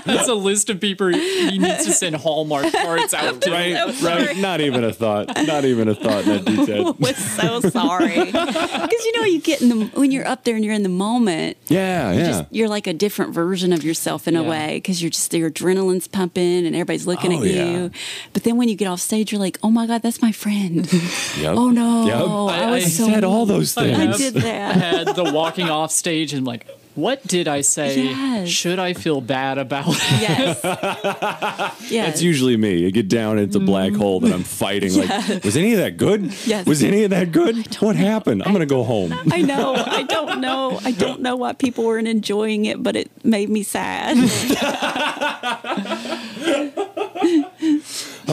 [0.05, 3.51] That's a list of people he needs to send Hallmark cards out to.
[3.51, 4.37] Right, right.
[4.37, 5.28] Not even a thought.
[5.47, 6.95] Not even a thought in that detail.
[6.99, 10.64] was so sorry because you know you get in the when you're up there and
[10.64, 12.27] you're in the moment Yeah, you're yeah.
[12.29, 15.51] just you're like a different version of yourself in a way because you're just your
[15.51, 17.89] adrenaline's pumping and everybody's looking Oh, at you yeah.
[18.33, 20.91] but then when you get off stage you're like oh my god that's my friend
[21.39, 21.57] Yep.
[21.57, 22.16] oh no Yep.
[22.61, 23.99] I, I- was I so said all those things.
[23.99, 27.62] I have did that I had the walking off stage and like, what did I
[27.62, 28.03] say?
[28.03, 28.49] Yes.
[28.49, 29.97] Should I feel bad about it?
[30.20, 32.78] yes yes That's usually me.
[32.78, 34.95] You get down into a black hole that I'm fighting.
[34.97, 36.34] Like, was any of that good?
[36.47, 36.66] Yes.
[36.66, 37.74] Was any of that good?
[37.76, 38.43] What happened?
[38.45, 39.12] I'm gonna go home.
[39.30, 39.74] I know.
[39.74, 40.78] I don't know.
[40.84, 44.16] I don't know why people weren't enjoying it, but it made me sad.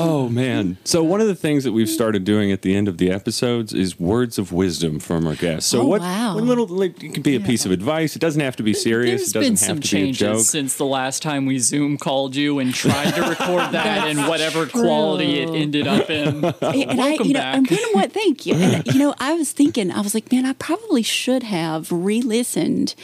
[0.02, 0.78] Oh man!
[0.86, 3.74] So one of the things that we've started doing at the end of the episodes
[3.74, 5.70] is words of wisdom from our guests.
[5.70, 6.02] So Oh, what?
[6.02, 6.36] wow.
[6.36, 8.16] One little like it could be a piece of advice.
[8.16, 9.32] It doesn't have to be serious.
[9.34, 10.28] There's it doesn't been have to be a joke.
[10.30, 14.26] changes since the last time we Zoom called you and tried to record that in
[14.28, 16.45] whatever quality it ended up in.
[16.62, 17.56] and I, you know, back.
[17.58, 18.12] and you know what?
[18.14, 18.56] Thank you.
[18.56, 22.95] And, you know, I was thinking, I was like, man, I probably should have re-listened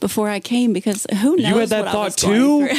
[0.00, 1.48] before I came because who knows?
[1.48, 2.68] You had that thought too?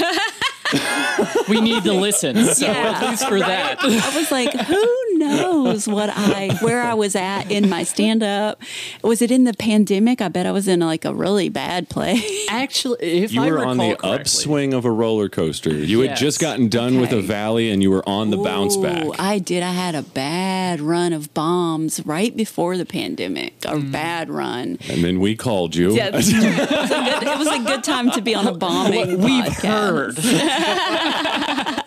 [1.48, 2.36] We need to listen.
[2.46, 3.00] So Yeah.
[3.02, 3.78] at least for that.
[3.82, 8.62] I was like, who knows what I, where I was at in my stand-up?
[9.04, 10.22] Was it in the pandemic?
[10.22, 12.48] I bet I was in like a really bad place.
[12.50, 15.74] Actually, if You I were on the correctly, upswing of a roller coaster.
[15.74, 19.06] You had just gotten done with a valley and you were on the bounce back.
[19.20, 19.64] I did.
[19.64, 23.54] I had a bad run of bombs right before the pandemic.
[23.66, 23.92] A Mm.
[23.92, 24.78] bad run.
[24.90, 25.94] and then we called you.
[25.96, 29.20] Yeah, it, was a good, it was a good time to be on a bombing.
[29.22, 30.18] we've podcast.
[30.18, 31.76] heard.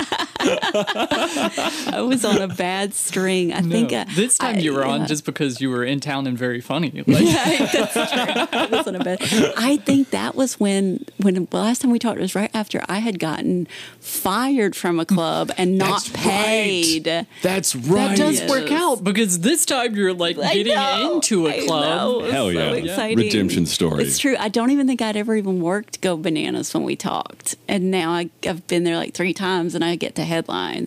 [1.92, 3.52] I was on a bad string.
[3.52, 5.06] I think No, uh, this time I- you were on yeah.
[5.06, 6.88] just because you were in town and very funny.
[7.08, 7.24] Like,
[7.72, 8.58] That's true.
[8.58, 9.18] I was on a bad.
[9.56, 12.98] I think that was when when the last time we talked was right after I
[12.98, 13.66] had gotten
[14.00, 17.06] fired from a club and not That's paid.
[17.06, 17.26] Right.
[17.42, 18.08] That's right.
[18.08, 18.50] that does Yes.
[18.50, 21.82] work out because this time you're like I getting know, into I a club.
[21.82, 22.20] know.
[22.24, 22.70] It's Hell so yeah.
[22.72, 23.18] exciting.
[23.18, 24.04] Redemption story.
[24.04, 24.36] It's true.
[24.38, 28.10] I don't even think I'd ever even worked Go Bananas when we talked, and now
[28.12, 30.24] I, I've been there like three times, and I get to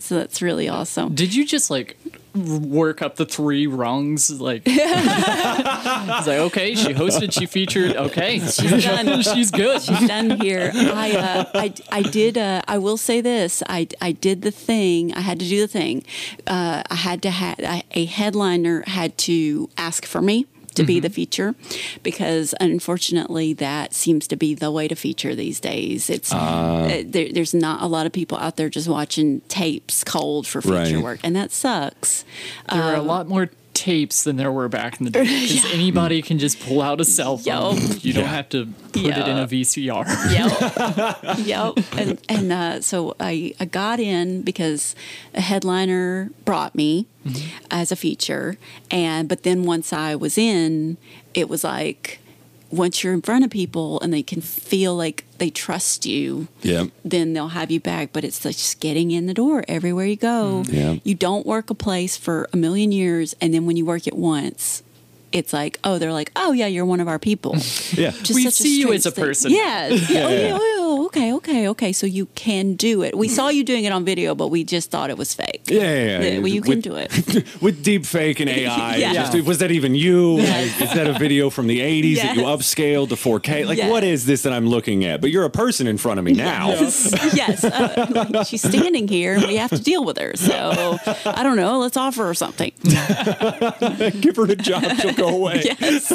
[0.00, 1.14] So that's really awesome.
[1.14, 1.96] Did you just like
[2.34, 4.30] work up the three rungs?
[4.40, 7.96] Like, it's like okay, she hosted, she featured.
[7.96, 9.22] Okay, she's done.
[9.34, 9.82] she's good.
[9.82, 10.70] She's done here.
[10.74, 12.38] I, uh, I, I did.
[12.38, 13.62] Uh, I will say this.
[13.68, 15.12] I, I did the thing.
[15.14, 16.04] I had to do the thing.
[16.46, 21.02] Uh, I had to have a headliner had to ask for me to be mm-hmm.
[21.02, 21.54] the feature
[22.02, 26.10] because unfortunately that seems to be the way to feature these days.
[26.10, 26.84] It's ah.
[26.84, 30.60] uh, there, there's not a lot of people out there just watching tapes cold for
[30.60, 31.02] feature Right.
[31.02, 32.24] work and that sucks.
[32.70, 33.50] There are a um, lot more
[33.82, 37.04] tapes than there were back in the day because anybody can just pull out a
[37.04, 37.76] cell phone.
[37.78, 38.04] Yup.
[38.04, 38.30] You don't Yeah.
[38.30, 40.06] have to put it in a VCR.
[40.32, 41.46] Yep.
[41.46, 41.84] yep.
[41.98, 44.94] And, and uh, so I, I got in because
[45.34, 47.06] a headliner brought me
[47.70, 48.56] as a feature.
[48.90, 50.96] And but then once I was in,
[51.34, 52.20] it was like
[52.72, 56.86] once you're in front of people and they can feel like they trust you, Yeah.
[57.04, 58.10] then they'll have you back.
[58.12, 60.62] But it's like just getting in the door everywhere you go.
[60.66, 60.72] Mm.
[60.72, 60.96] Yeah.
[61.04, 64.16] You don't work a place for a million years, and then when you work it
[64.16, 64.82] once,
[65.32, 67.52] it's like, oh, they're like, oh yeah, you're one of our people.
[67.92, 68.10] Yeah.
[68.22, 69.50] Just We see you as a person.
[69.50, 70.10] Yes.
[70.10, 70.26] Yeah.
[70.26, 70.40] Oh, Yeah.
[70.48, 70.81] yeah, oh, yeah.
[71.12, 71.34] Okay.
[71.34, 71.68] Okay.
[71.68, 71.92] Okay.
[71.92, 73.14] So you can do it.
[73.16, 75.64] We saw you doing it on video, but we just thought it was fake.
[75.66, 76.38] Yeah, yeah, yeah.
[76.38, 77.44] Well, you can With- do it.
[77.62, 78.96] with deep fake and AI.
[79.02, 79.12] Yeah.
[79.12, 80.38] Just- was that even you?
[80.38, 80.80] Yes.
[80.80, 83.66] Is that a video from the 80s that you upscaled to 4K?
[83.66, 83.90] Like, Yes.
[83.90, 85.20] what is this that I'm looking at?
[85.20, 86.68] But you're a person in front of me now.
[86.68, 87.12] Yes.
[87.34, 87.62] yes.
[87.64, 89.34] Uh, like, she's standing here.
[89.34, 90.32] and We have to deal with her.
[90.36, 91.78] So I don't know.
[91.80, 92.72] Let's offer her something.
[92.84, 95.62] Give her a job, she'll go away.
[95.64, 96.08] Yes.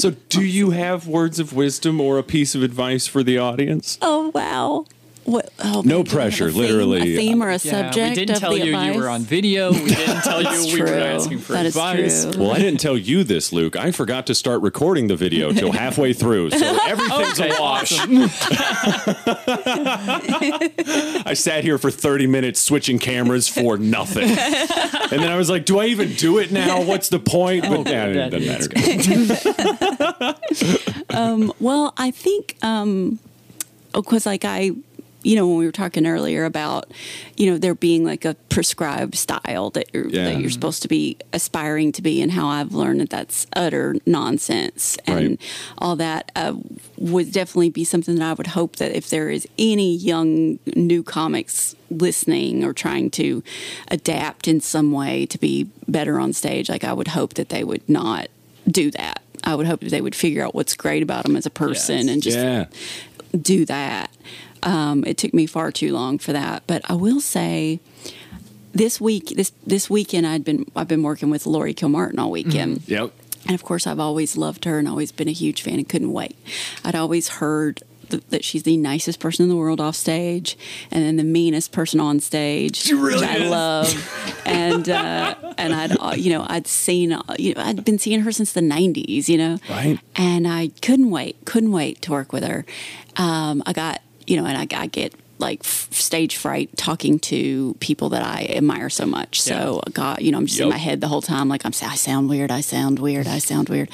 [0.00, 3.98] So, do you have words of wisdom or a piece of advice for the audience?
[4.02, 4.86] Oh wow.
[5.24, 5.50] What?
[5.62, 7.14] Oh, No man, do we have pressure, a theme- literally.
[7.14, 8.96] A theme or a Yeah, subject we didn't of tell the you you advice?
[8.96, 9.70] were on video.
[9.72, 10.96] We didn't tell you That's we were true.
[10.96, 12.24] asking for That is advice.
[12.32, 12.42] true.
[12.42, 13.76] Well, I didn't tell you this, Luke.
[13.76, 17.92] I forgot to start recording the video till halfway through, so everything's Okay, a wash.
[21.26, 24.24] I sat here for 30 minutes switching cameras for nothing.
[24.30, 26.82] And then I was like, do I even do it now?
[26.82, 27.64] What's the point?
[27.68, 29.44] But yeah, it that doesn't is
[31.10, 31.52] matter.
[31.60, 33.18] Well, I think, um,
[33.92, 34.70] because like I,
[35.22, 36.90] you know, when we were talking earlier about,
[37.36, 40.24] you know, there being like a prescribed style that you're, Yeah.
[40.26, 43.96] that you're supposed to be aspiring to be, and how I've learned that that's utter
[44.06, 45.40] nonsense and Right.
[45.78, 46.54] all that uh,
[46.96, 51.02] would definitely be something that I would hope that if there is any young new
[51.02, 53.42] comics listening or trying to
[53.88, 57.64] adapt in some way to be better on stage, like I would hope that they
[57.64, 58.28] would not
[58.68, 59.20] do that.
[59.44, 61.98] I would hope that they would figure out what's great about them as a person
[62.06, 62.08] Yes.
[62.08, 62.66] and just Yeah.
[63.40, 64.10] do that.
[64.62, 67.80] Um, it took me far too long for that, but I will say,
[68.72, 72.82] this week, this this weekend, I'd been I've been working with Laurie Kilmartin all weekend,
[72.86, 73.12] Yep.
[73.46, 76.12] and of course, I've always loved her and always been a huge fan and couldn't
[76.12, 76.36] wait.
[76.84, 80.56] I'd always heard th- that she's the nicest person in the world off stage,
[80.92, 82.76] and then the meanest person on stage.
[82.76, 87.54] She really which I love, and uh, and I'd uh, you know I'd seen you
[87.54, 89.98] know I'd been seeing her since the '90s, you know, Right.
[90.14, 92.64] and I couldn't wait, couldn't wait to work with her.
[93.16, 94.00] Um, I got,
[94.30, 98.46] you know, and I, I get like f- stage fright talking to people that I
[98.54, 99.40] admire so much.
[99.40, 101.72] So God, you know, I'm just in my head the whole time, like I'm.
[101.82, 102.50] I sound weird.
[102.50, 103.26] I sound weird.
[103.26, 103.90] I sound weird.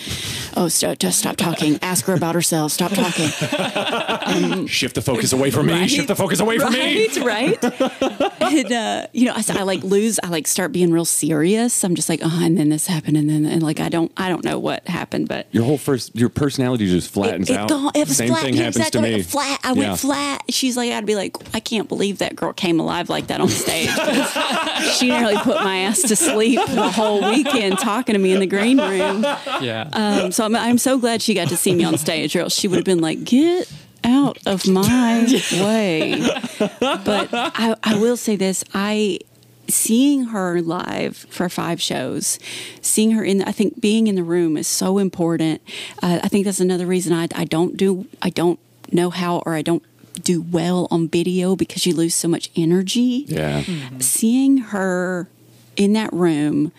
[0.56, 1.78] Oh, st- just stop talking.
[1.82, 2.72] Ask her about herself.
[2.72, 4.66] Stop talking.
[4.66, 5.86] Shift the focus away from me.
[5.88, 7.08] Shift the focus away from me.
[7.18, 8.42] right, right.
[8.42, 10.18] and uh, you know, I, I like lose.
[10.22, 11.84] I like start being real serious.
[11.84, 14.28] I'm just like, oh, and then this happened, and then and like I don't, I
[14.28, 17.68] don't know what happened, but Your whole first, your personality just flattens it, out.
[17.68, 18.42] gone- it was Same flat.
[18.42, 19.10] thing Yeah, happens exactly.
[19.10, 19.22] to me.
[19.22, 19.60] Flat.
[19.64, 19.88] I Yeah.
[19.88, 20.42] went flat.
[20.50, 23.48] She's like, I'd be like, I can't believe that girl came alive like that on
[23.48, 23.90] stage.
[24.96, 28.46] she nearly put my ass to sleep the whole weekend talking to me in the
[28.46, 29.22] green room.
[29.60, 29.88] Yeah.
[29.92, 32.54] Um, so I'm, I'm so glad she got to see me on stage, or else
[32.54, 33.70] she would have been like, get
[34.04, 36.20] out of my way.
[36.58, 39.18] But I, I will say this: I
[39.68, 42.38] seeing her live for five shows,
[42.80, 45.60] seeing her in, I think being in the room is so important.
[46.02, 48.58] Uh, I think that's another reason I, I don't do, I don't
[48.92, 49.82] know how, or I don't
[50.22, 53.62] do well on video because you lose so much energy Yeah.
[53.98, 55.28] seeing her
[55.76, 56.72] in that room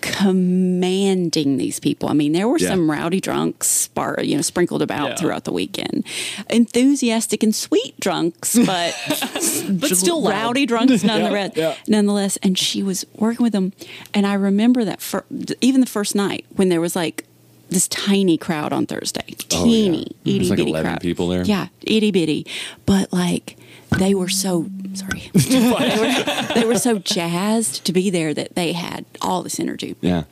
[0.00, 2.08] commanding these people.
[2.08, 2.68] I mean, there were Yeah.
[2.70, 5.16] some rowdy drunks, spar, you know, sprinkled about Yeah.
[5.16, 6.04] throughout the weekend.
[6.48, 8.94] Enthusiastic and sweet drunks, but
[9.68, 10.30] But still loud.
[10.30, 11.52] rowdy drunks nonetheless.
[11.56, 11.74] yeah.
[11.86, 13.72] Nonetheless, and she was working with them,
[14.14, 15.24] and I remember that for
[15.60, 17.24] even the first night when there was like
[17.70, 19.64] this tiny crowd on Thursday, Oh, yeah.
[19.64, 21.00] teeny, There's itty like bitty 11 crowd.
[21.00, 21.42] people there.
[21.44, 22.46] Yeah, itty bitty,
[22.86, 23.56] but like
[23.98, 25.30] they were so sorry.
[25.34, 29.96] they, were, they were so jazzed to be there that they had all this energy.
[30.00, 30.24] Yeah.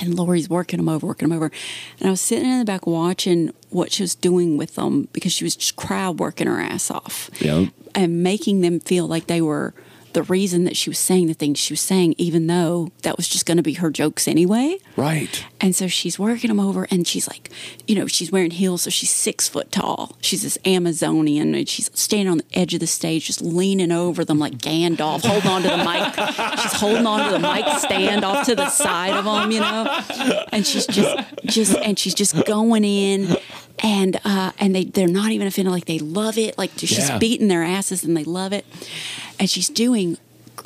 [0.00, 1.52] And Laurie's working them over, working them over.
[2.00, 5.32] And I was sitting in the back watching what she was doing with them because
[5.32, 7.66] she was just crowd working her ass off Yeah.
[7.94, 9.72] and making them feel like they were
[10.14, 13.28] the reason that she was saying the things she was saying, even though that was
[13.28, 14.78] just going to be her jokes anyway.
[14.96, 15.44] Right.
[15.60, 17.50] And so she's working them over, and she's like,
[17.86, 20.16] you know, she's wearing heels, so she's six foot tall.
[20.20, 24.24] She's this Amazonian, and she's standing on the edge of the stage, just leaning over
[24.24, 26.60] them like Gandalf, holding on to the mic.
[26.60, 30.02] She's holding on to the mic stand off to the side of them, you know,
[30.52, 33.36] and she's just, just, and she's just going in.
[33.80, 35.72] And uh, and they they're not even offended.
[35.72, 36.56] Like they love it.
[36.56, 37.18] Like she's Yeah.
[37.18, 38.64] beating their asses and they love it.
[39.38, 40.16] And she's doing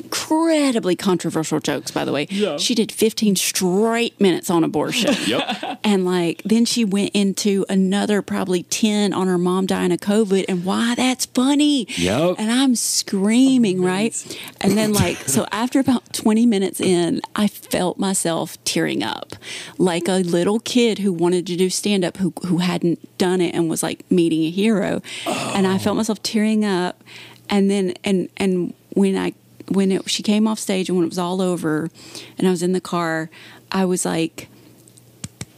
[0.03, 1.91] incredibly controversial jokes.
[1.91, 2.57] By the way, Yeah.
[2.57, 5.15] she did 15 straight minutes on abortion.
[5.29, 5.79] Yep.
[5.83, 10.45] And like then she went into another probably 10 on her mom dying of COVID
[10.49, 11.85] and why that's funny.
[11.97, 12.35] Yep.
[12.39, 14.15] And I'm screaming, right?
[14.61, 19.35] And then like so after about 20 minutes in, I felt myself tearing up.
[19.77, 23.53] Like a little kid who wanted to do stand up who who hadn't done it
[23.53, 25.01] and was like meeting a hero.
[25.27, 27.03] And I felt myself tearing up.
[27.49, 29.33] And then and and when I
[29.69, 31.89] when it, she came off stage and when it was all over
[32.37, 33.29] and I was in the car,
[33.71, 34.49] I was like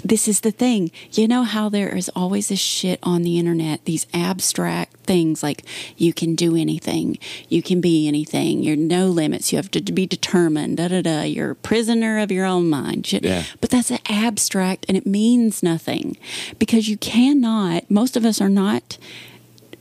[0.04, 0.92] this is the thing.
[1.12, 5.64] You know how there is always this shit on the internet, these abstract things like
[5.98, 7.18] you can do anything,
[7.50, 11.22] you can be anything, you're no limits, you have to be determined, da da da,
[11.24, 13.08] you're a prisoner of your own mind.
[13.08, 13.24] Shit.
[13.24, 13.44] Yeah.
[13.60, 16.18] But that's an abstract and it means nothing
[16.60, 18.98] because you cannot, most of us are not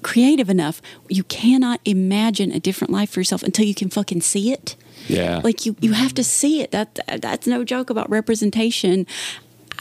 [0.02, 0.80] creative enough.
[1.08, 4.76] You cannot imagine a different life for yourself until you can fucking see it
[5.08, 5.40] Yeah.
[5.44, 9.06] like you you have to see it that that's no joke about representation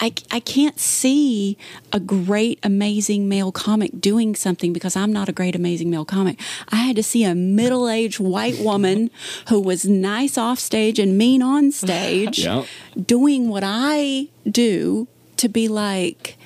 [0.02, 1.58] I, I can't see
[1.92, 6.40] a great amazing male comic doing something because I'm not a great amazing male comic.
[6.70, 9.10] I had to see a middle-aged white woman
[9.50, 12.64] who was nice off stage and mean on stage Yeah.
[12.96, 16.38] doing what I do to be like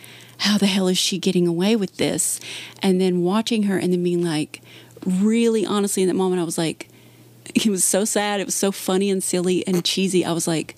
[0.45, 2.39] how the hell is she getting away with this?
[2.81, 4.61] And then watching her and then being like
[5.05, 6.87] really honestly in that moment I was like
[7.55, 8.39] it was so sad.
[8.39, 10.23] It was so funny and silly and cheesy.
[10.25, 10.75] I was like,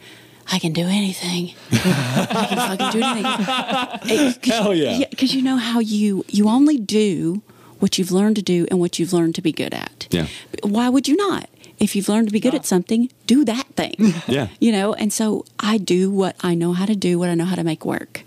[0.51, 1.53] I can do anything.
[1.71, 3.35] I can fucking do anything.
[4.29, 5.05] It- Hell yeah.
[5.09, 7.41] Because you know how you you only do
[7.79, 10.07] what you've learned to do and what you've learned to be good at.
[10.11, 10.27] Yeah.
[10.63, 11.49] Why would you not?
[11.77, 13.95] If you've learned to be good at something, do that thing.
[14.27, 14.47] Yeah.
[14.59, 17.45] You know, and so I do what I know how to do, what I know
[17.45, 18.23] how to make work.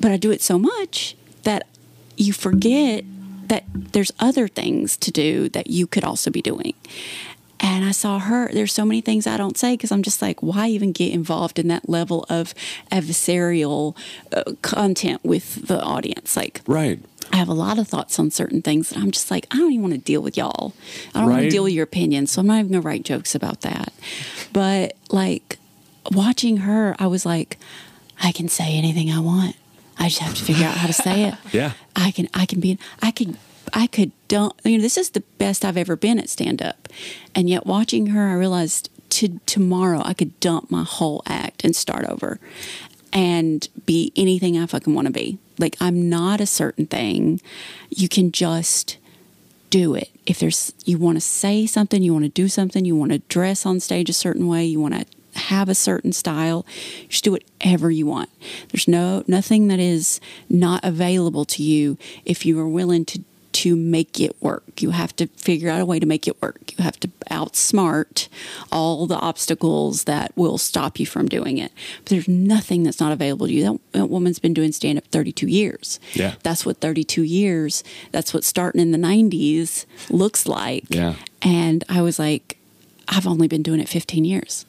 [0.00, 1.66] But I do it so much that
[2.16, 3.04] you forget
[3.48, 6.74] that there's other things to do that you could also be doing.
[7.60, 10.40] And I saw her, there's so many things I don't say because I'm just like,
[10.42, 12.54] why even get involved in that level of
[12.92, 13.96] adversarial
[14.32, 16.36] uh, content with the audience?
[16.36, 17.00] Like, Right.
[17.32, 19.72] I have a lot of thoughts on certain things that I'm just like, I don't
[19.72, 20.72] even want to deal with y'all.
[21.14, 23.02] I don't want to deal with your opinions, so I'm not even going to write
[23.02, 23.92] jokes about that.
[24.52, 25.58] But like
[26.10, 27.58] watching her, I was like,
[28.22, 29.56] I can say anything I want.
[29.98, 31.34] I just have to figure out how to say it.
[31.52, 31.72] Yeah.
[31.96, 33.36] I can I can be I could
[33.72, 36.88] I could don't you know this is the best I've ever been at stand up.
[37.34, 41.74] And yet watching her I realized to tomorrow I could dump my whole act and
[41.74, 42.38] start over
[43.12, 45.38] and be anything I fucking want to be.
[45.58, 47.40] Like I'm not a certain thing.
[47.88, 48.98] You can just
[49.70, 50.10] do it.
[50.26, 53.18] If there's you want to say something, you want to do something, you want to
[53.20, 55.06] dress on stage a certain way, you want to
[55.38, 56.66] have a certain style,
[57.08, 58.30] just do whatever you want.
[58.70, 63.24] There's no nothing that is not available to you if you are willing to
[63.58, 64.80] to make it work.
[64.80, 66.74] You have to figure out a way to make it work.
[66.78, 68.28] You have to outsmart
[68.70, 71.72] all the obstacles that will stop you from doing it.
[72.04, 73.64] But there's nothing that's not available to you.
[73.64, 75.98] That, that woman's been doing stand up 32 years.
[76.14, 76.34] Yeah.
[76.44, 77.82] That's what 32 years,
[78.12, 80.84] that's what starting in the 90s looks like.
[80.88, 81.16] Yeah.
[81.42, 82.58] And I was like,
[83.08, 84.66] I've only been doing it 15 years.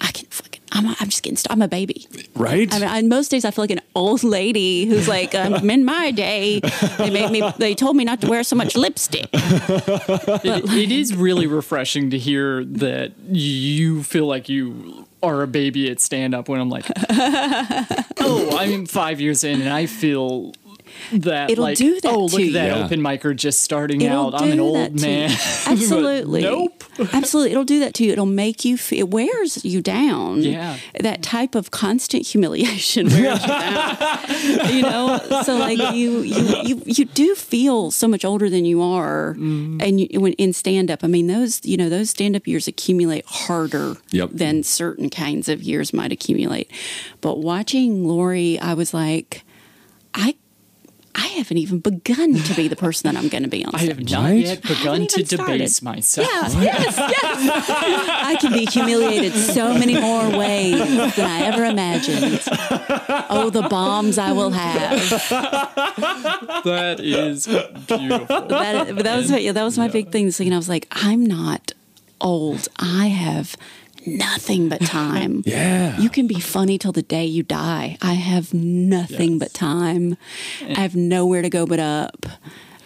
[0.00, 2.06] I can fucking, I'm, I'm just getting, st- I'm a baby.
[2.34, 2.72] Right?
[2.72, 5.84] I mean, I, most days I feel like an old lady who's like, um, in
[5.84, 6.60] my day,
[6.98, 9.28] they made me, they told me not to wear so much lipstick.
[9.32, 15.90] it, it is really refreshing to hear that you feel like you are a baby
[15.90, 20.52] at stand up when I'm like, oh, I'm five years in and I feel
[21.12, 22.84] that It'll like, do that oh, look to at that you.
[22.84, 24.42] open micer just starting It'll out.
[24.42, 25.30] I'm an old man.
[25.66, 26.42] Absolutely.
[26.42, 26.84] nope.
[27.12, 27.52] Absolutely.
[27.52, 28.12] It'll do that to you.
[28.12, 30.42] It'll make you feel, it wears you down.
[30.42, 30.76] Yeah.
[31.00, 34.74] That type of constant humiliation wears you down.
[34.74, 35.18] You know?
[35.44, 39.34] So like you, you, you, you do feel so much older than you are.
[39.34, 39.80] Mm-hmm.
[39.80, 42.68] And you, when in stand up, I mean, those, you know, those stand up years
[42.68, 44.30] accumulate harder Yep.
[44.32, 46.70] than certain kinds of years might accumulate.
[47.20, 49.44] But watching Laurie, I was like,
[50.14, 50.36] I,
[51.14, 53.78] I haven't even begun to be the person that I'm going to be on I
[53.80, 54.44] have not Right?
[54.44, 55.82] yet begun to debase started.
[55.82, 56.28] myself.
[56.54, 57.68] Yeah, yes, yes.
[58.22, 60.78] I can be humiliated so many more ways
[61.16, 62.40] than I ever imagined.
[63.28, 64.98] Oh, the bombs I will have.
[66.64, 68.46] That is beautiful.
[68.48, 70.30] That, but that was my, that was my big thing.
[70.30, 71.72] So, you know, I was like, I'm not
[72.20, 72.68] old.
[72.78, 73.56] I have
[74.06, 75.42] nothing but time.
[75.50, 75.98] Yeah.
[75.98, 77.96] You can be funny till the day you die.
[78.02, 79.38] I have nothing Yes.
[79.38, 80.16] but time.
[80.76, 82.26] I have nowhere to go but up.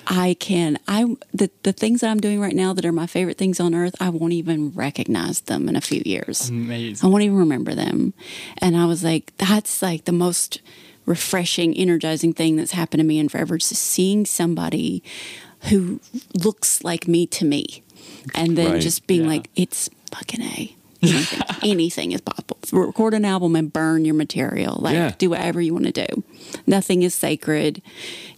[0.07, 3.39] I can I the the things that I'm doing right now that are my favorite
[3.39, 6.51] things on earth, I won't even recognize them in a few years.
[6.51, 7.07] Amazing.
[7.07, 8.13] I won't even remember them.
[8.59, 10.61] And I was like, that's like the most
[11.07, 13.57] refreshing, energizing thing that's happened to me in forever.
[13.59, 15.03] Just seeing somebody
[15.71, 16.01] who
[16.35, 17.83] looks like me to me.
[18.35, 18.83] And then Right.
[18.83, 19.29] just being Yeah.
[19.29, 20.77] like, it's fucking A.
[21.13, 22.59] Anything, anything is possible.
[22.73, 24.79] Record an album and burn your material.
[24.81, 25.15] Like, Yeah.
[25.19, 26.25] do whatever you want to do.
[26.67, 27.83] Nothing is sacred.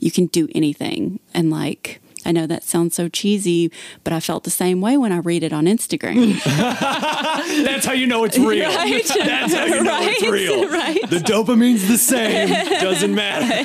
[0.00, 1.20] You can do anything.
[1.34, 3.70] And like, I know that sounds so cheesy,
[4.02, 6.42] but I felt the same way when I read it on Instagram.
[7.64, 8.66] That's how you know it's real.
[8.76, 9.04] Right?
[9.06, 10.68] That's how you know it's real.
[10.70, 11.08] right.
[11.08, 12.48] The dopamine's the same.
[12.80, 13.64] Doesn't matter.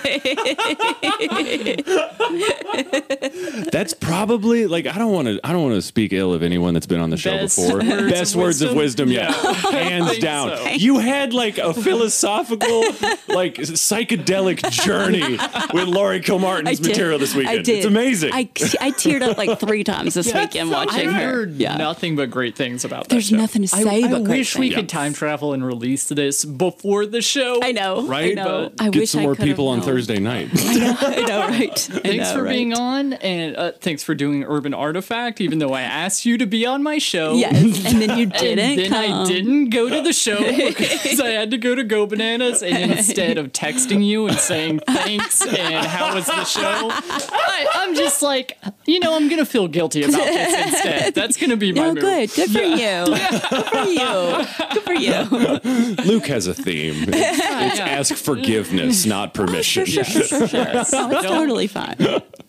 [3.71, 5.39] that's probably like I don't want to.
[5.43, 7.79] I don't want to speak ill of anyone that's been on the show Best before.
[7.79, 9.11] words Best of words of wisdom, wisdom?
[9.11, 9.31] yeah,
[9.71, 10.55] hands down.
[10.57, 10.67] so.
[10.69, 12.81] You had like a philosophical,
[13.27, 15.37] like psychedelic journey
[15.73, 17.67] with Laurie Kilmartin's material this weekend.
[17.67, 18.31] It's amazing.
[18.33, 18.49] I,
[18.81, 21.21] I teared up like three times this weekend watching I've her.
[21.21, 21.77] heard Yeah.
[21.77, 23.37] nothing but great things about that There's show.
[23.37, 24.75] nothing to say I, but great wish we things.
[24.75, 27.59] could time travel and release this before the show.
[27.63, 28.05] I know.
[28.05, 28.31] Right?
[28.31, 28.71] I know.
[28.75, 29.81] But I Get wish some I more could have people on.
[29.81, 30.49] Thursday night.
[30.57, 30.95] I know.
[30.99, 31.39] I know.
[31.47, 31.79] Right.
[32.11, 35.39] Thanks for being on, and uh, thanks for doing Urban Artifact.
[35.41, 38.59] Even though I asked you to be on my show, Yes, and then you didn't.
[38.59, 42.05] and then I didn't go to the show because I had to go to Go
[42.05, 42.61] Bananas.
[42.63, 47.95] And instead of texting you and saying thanks and how was the show, I, I'm
[47.95, 48.40] just like,
[48.85, 51.13] you know, I'm gonna feel guilty about this instead.
[51.15, 52.01] That's gonna be my No, move.
[52.01, 52.31] good.
[52.33, 53.05] Good for you.
[53.05, 54.45] Good for you.
[54.73, 56.03] Good for you.
[56.05, 57.03] Luke has a theme.
[57.07, 57.85] It's, it's Yeah.
[57.87, 59.85] ask forgiveness, not oh, permission.
[59.85, 60.73] Sure, sure, sure, sure, sure.
[60.73, 61.95] No, it's Don't- totally fine.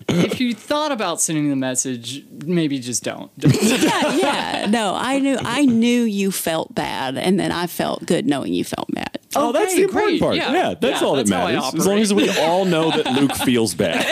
[0.08, 3.30] If you thought about sending the message, maybe just don't.
[3.38, 3.54] Don't.
[3.62, 4.66] Yeah, yeah.
[4.68, 5.38] No, I knew.
[5.40, 9.18] I knew you felt bad, and then I felt good knowing you felt bad.
[9.36, 10.20] Oh, that's the important great.
[10.20, 10.36] part.
[10.36, 10.52] Yeah.
[10.52, 11.74] Yeah, that's Yeah, all that's that matters.
[11.74, 14.02] As long as we all know that Luke feels bad.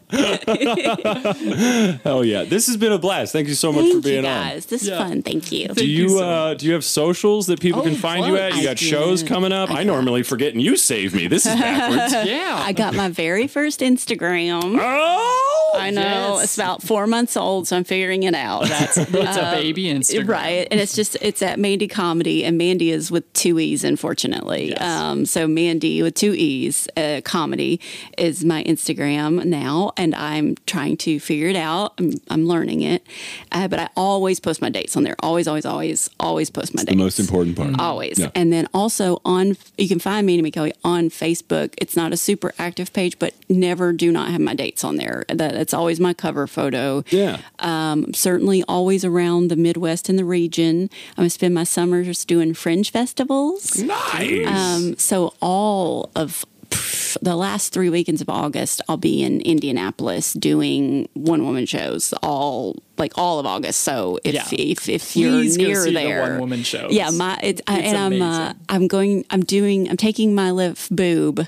[2.04, 2.44] Hell yeah.
[2.44, 3.32] This has been a blast.
[3.32, 4.66] Thank you so much Thank for you being guys.
[4.66, 4.98] This is Yeah.
[4.98, 5.22] fun.
[5.22, 5.68] Thank you.
[5.68, 8.26] Do Thank you you so uh do you have socials that people Oh, can find
[8.26, 8.54] you at?
[8.54, 9.28] You I got shows did.
[9.28, 9.70] coming up?
[9.70, 11.26] I, I normally forget and you save me.
[11.28, 12.12] This is backwards.
[12.28, 12.60] Yeah.
[12.64, 14.78] I got my very first Instagram.
[14.80, 15.46] oh!
[15.72, 16.44] I know yes.
[16.44, 18.64] it's about four months old, so I'm figuring it out.
[18.66, 20.26] That's it's a baby Instagram.
[20.28, 24.70] Right, and it's just it's at Mandy Comedy, and Mandy is with two e's, unfortunately.
[24.70, 24.82] Yes.
[24.82, 27.80] Um, so Mandy with two e's, uh, comedy
[28.18, 31.94] is my Instagram now, and I'm trying to figure it out.
[31.98, 33.06] I'm, I'm learning it,
[33.52, 35.16] uh, but I always post my dates on there.
[35.20, 36.90] Always, always, always, always post my dates.
[36.90, 37.78] The most important part.
[37.78, 38.18] Always.
[38.18, 38.30] Yeah.
[38.34, 41.74] And then also on, you can find me, Amy Kelly, on Facebook.
[41.78, 45.24] It's not a super active page, but never do not have my dates on there.
[45.28, 47.04] That, that's always my cover photo.
[47.10, 47.40] Yeah.
[47.58, 50.88] Um, certainly always around the Midwest and the region.
[51.10, 53.49] I'm going to spend my summers doing fringe festivals.
[53.78, 54.46] Nice.
[54.46, 60.32] Um, so all of pff, the last three weekends of August, I'll be in Indianapolis
[60.32, 63.80] doing one woman shows all like all of August.
[63.80, 64.44] So if Yeah.
[64.52, 66.92] if, if you're Please go near see the there, one-woman shows.
[66.92, 68.52] Yeah, my it, I, It's and I'm uh.
[68.68, 69.24] I'm going.
[69.30, 69.88] I'm doing.
[69.90, 71.46] I'm taking my left boob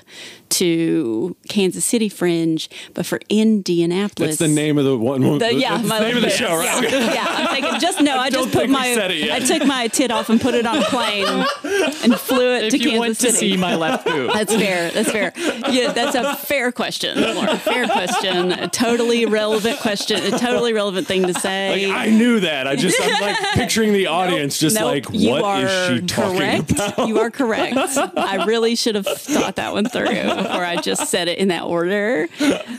[0.49, 4.37] to Kansas City Fringe, but for Indianapolis.
[4.37, 5.21] That's the name of the one.
[5.39, 6.59] The, yeah, that's my the name of the show, boob.
[6.59, 6.91] right?
[6.91, 8.17] Yeah, yeah, I'm taking just no.
[8.17, 9.41] I, don't just put my said it yet.
[9.41, 12.71] I took my tit off and put it on a plane and flew it If
[12.73, 13.51] to you Kansas want to City.
[13.51, 14.91] see my left boob, That's fair.
[14.91, 15.33] That's fair.
[15.71, 17.19] Yeah, that's a fair question.
[17.19, 17.57] Laura.
[17.57, 18.51] Fair question.
[18.51, 20.21] A totally relevant question.
[20.33, 21.87] A totally relevant thing to say.
[21.87, 22.67] Like, I knew that.
[22.67, 26.37] I just I'm like picturing the audience just Nope, like, what are is she talking
[26.39, 26.71] correct.
[26.71, 27.07] about?
[27.07, 27.75] You are correct.
[28.17, 31.63] I really should have thought that one through before I just said it in that
[31.63, 32.27] order.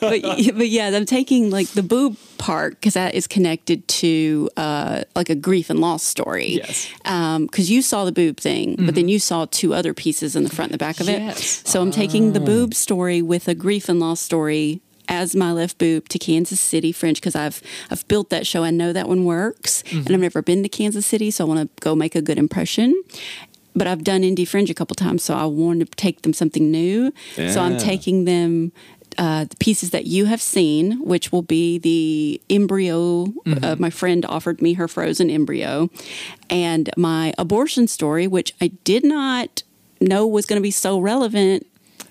[0.01, 5.03] But but yeah, I'm taking like the boob part because that is connected to uh,
[5.15, 6.49] like a grief and loss story.
[6.63, 6.89] Yes.
[7.03, 10.51] Because you saw the boob thing, but then you saw two other pieces in the
[10.51, 11.61] front and the back of Yes.
[11.63, 11.69] it.
[11.69, 15.79] So I'm taking the boob story with a grief and loss story as my left
[15.79, 18.65] boob to Kansas City Fringe because I've I've built that show.
[18.65, 21.61] I know that one works, and I've never been to Kansas City, so I want
[21.77, 23.03] to go make a good impression.
[23.77, 27.13] But I've done IndyFringe a couple times, so I want to take them something new.
[27.53, 28.73] So I'm taking them.
[29.17, 33.27] Uh, the pieces that you have seen, which will be the embryo.
[33.63, 35.89] Uh, my friend offered me her frozen embryo,
[36.51, 39.63] and my abortion story, which I did not
[40.01, 41.65] know was going to be so relevant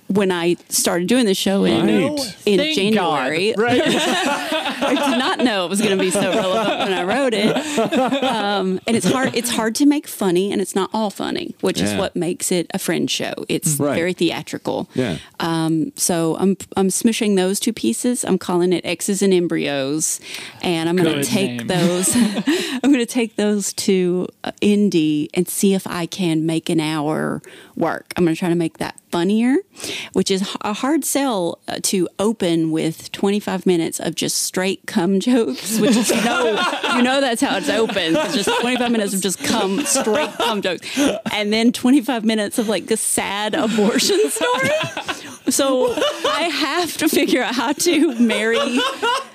[0.08, 2.36] when I started doing the show in Right.
[2.46, 3.54] in Thank January.
[3.54, 3.82] God, right?
[3.86, 8.24] I did not know it was going to be so relevant when I wrote it.
[8.24, 9.36] Um, and it's hard.
[9.36, 12.68] It's hard to make funny, and it's not all funny, which is what makes it
[12.74, 13.34] a friend show.
[13.50, 13.96] It's Right.
[13.96, 14.90] very theatrical.
[14.94, 15.18] Yeah.
[15.40, 18.24] Um, So I'm I'm smushing those two pieces.
[18.24, 20.20] I'm calling it X's and embryos,
[20.62, 21.68] and I'm going to take name.
[21.68, 22.16] those.
[22.16, 26.80] I'm going to take those to uh, Indy and see if I can make an
[26.80, 27.42] hour
[27.76, 28.14] work.
[28.18, 29.56] I'm going to try to make that funnier,
[30.12, 35.20] which is a hard sell uh, to open with 25 minutes of just straight cum
[35.22, 36.62] jokes, which is you know
[36.96, 38.16] you know that's how it's open.
[38.16, 41.00] It's just 25 minutes of just cum straight cum jokes,
[41.32, 44.70] and then 25 minutes of like the sad abortion story.
[45.50, 45.94] So
[46.26, 48.58] I have to figure out how to marry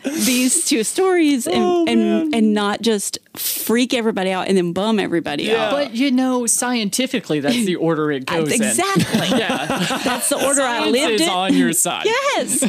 [0.04, 5.54] these two stories and, and and not just freak everybody out and then bum everybody
[5.54, 5.70] out.
[5.70, 8.62] But you know, scientifically, that's the order it goes in.
[8.62, 9.28] Exactly.
[9.38, 9.66] Yeah,
[10.04, 11.28] That's the order I lived is in.
[11.28, 12.06] on your side.
[12.06, 12.60] Yes.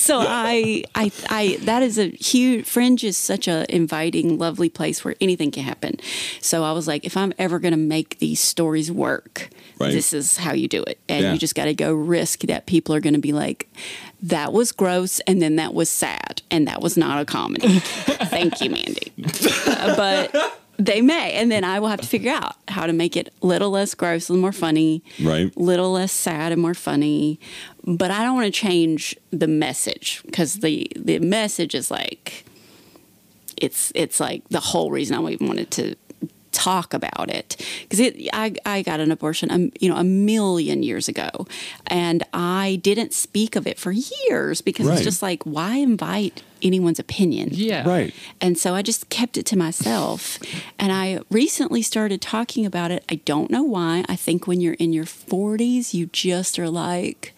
[0.00, 5.04] So I, I, I, that is a huge, Fringe is such a inviting, lovely place
[5.04, 5.96] where anything can happen.
[6.40, 9.92] So I was like, if I'm ever going to make these stories work, Right.
[9.92, 10.98] this is how you do it.
[11.08, 11.32] And Yeah.
[11.32, 13.66] you just got to go risk that people are going to be like,
[14.22, 15.20] that was gross.
[15.20, 16.42] And then that was sad.
[16.50, 17.78] And that was not a comedy.
[17.78, 19.10] Thank you, Mandy.
[19.66, 21.32] Uh, but they may.
[21.34, 23.94] And then I will have to figure out how to make it a little less
[23.94, 25.54] gross and more funny Right.
[25.56, 27.38] little less sad and more funny.
[27.84, 32.44] But I don't want to change the message because the the message is like
[33.56, 35.94] it's it's like the whole reason I even wanted to
[36.52, 40.82] talk about it because it I, I got an abortion um, you know a million
[40.82, 41.46] years ago
[41.86, 44.94] and I didn't speak of it for years because Right.
[44.96, 47.88] it's just like why invite anyone's opinion Yeah.
[47.88, 48.12] Right.
[48.40, 50.38] and so I just kept it to myself.
[50.78, 53.04] And I recently started talking about it.
[53.08, 54.04] I don't know why.
[54.08, 57.32] I think when you're in your 40s, you just are like,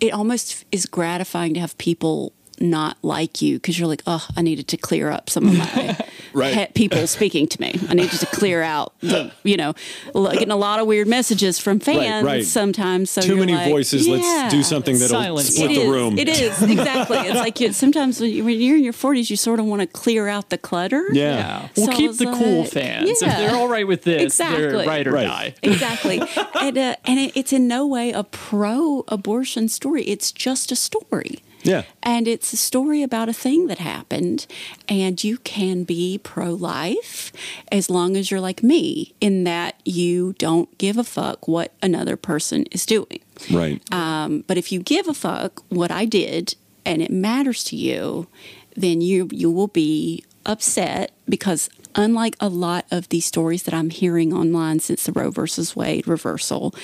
[0.00, 4.42] it almost is gratifying to have people not like you because you're like, oh, I
[4.42, 5.98] needed to clear up some of my
[6.34, 6.54] Right.
[6.54, 7.74] he- people speaking to me.
[7.88, 9.72] I needed to clear out the, you know,
[10.14, 12.44] getting a lot of weird messages from fans right.
[12.44, 13.10] sometimes.
[13.10, 14.06] So Too many like, voices.
[14.06, 14.16] yeah.
[14.16, 15.54] Let's do something that'll Silence.
[15.54, 15.88] split It the is.
[15.88, 16.18] room.
[16.18, 17.16] It is exactly.
[17.18, 19.80] It's like you, sometimes when you- when you're in your 40s, you sort of want
[19.80, 21.06] to clear out the clutter.
[21.12, 21.36] Yeah.
[21.38, 21.68] Yeah.
[21.76, 23.08] We'll So I keep was the cool like, fans.
[23.10, 23.36] If yeah.
[23.38, 24.60] they're all right with this, Exactly.
[24.68, 25.26] they're right or Right.
[25.26, 25.54] die.
[25.62, 26.20] Exactly,
[26.60, 30.02] and uh, and it, it's in no way a pro-abortion story.
[30.04, 31.40] It's just a story.
[31.62, 31.82] Yeah.
[32.02, 34.46] And it's a story about a thing that happened,
[34.88, 37.32] and you can be pro life
[37.70, 42.16] as long as you're like me, in that you don't give a fuck what another
[42.16, 43.20] person is doing.
[43.50, 43.82] Right.
[43.92, 46.54] Um, but if you give a fuck what I did
[46.84, 48.28] and it matters to you,
[48.76, 53.90] then you you will be upset because unlike a lot of these stories that I'm
[53.90, 56.74] hearing online since the Roe versus Wade reversal,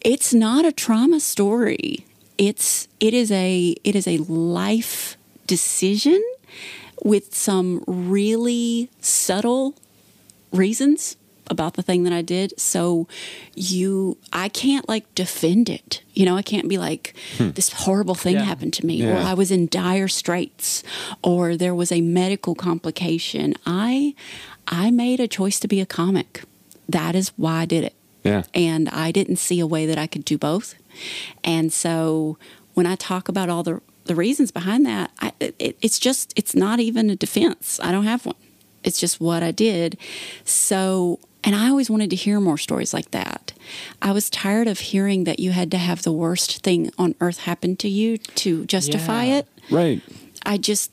[0.00, 2.06] it's not a trauma story.
[2.38, 5.16] It's it is a it is a life
[5.46, 6.22] decision
[7.02, 9.74] with some really subtle
[10.52, 11.16] reasons
[11.50, 12.58] about the thing that I did.
[12.58, 13.06] So
[13.54, 16.02] you I can't like defend it.
[16.14, 17.50] You know, I can't be like hmm.
[17.50, 18.44] this horrible thing Yeah.
[18.44, 20.82] happened to me or I was in dire straits
[21.22, 23.54] or there was a medical complication.
[23.66, 24.14] I
[24.66, 26.42] I made a choice to be a comic.
[26.88, 27.94] That is why I did it.
[28.22, 28.44] Yeah.
[28.54, 30.74] And I didn't see a way that I could do both.
[31.42, 32.38] And so
[32.74, 36.54] when I talk about all the, the reasons behind that, I, it, it's just, it's
[36.54, 37.80] not even a defense.
[37.82, 38.36] I don't have one.
[38.82, 39.96] It's just what I did.
[40.44, 43.52] So, and I always wanted to hear more stories like that.
[44.02, 47.40] I was tired of hearing that you had to have the worst thing on earth
[47.40, 49.36] happen to you to justify Yeah.
[49.38, 49.48] it.
[49.70, 50.02] Right.
[50.44, 50.90] I just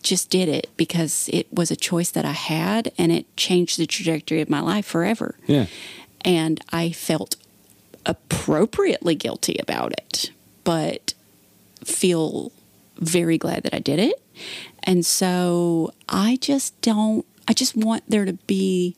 [0.00, 3.86] just did it because it was a choice that I had and it changed the
[3.86, 5.34] trajectory of my life forever.
[5.48, 5.66] Yeah.
[6.24, 7.34] And I felt
[8.08, 10.30] appropriately guilty about it,
[10.64, 11.14] but
[11.84, 12.50] feel
[12.98, 14.20] very glad that I did it.
[14.82, 18.96] And so I just don't I just want there to be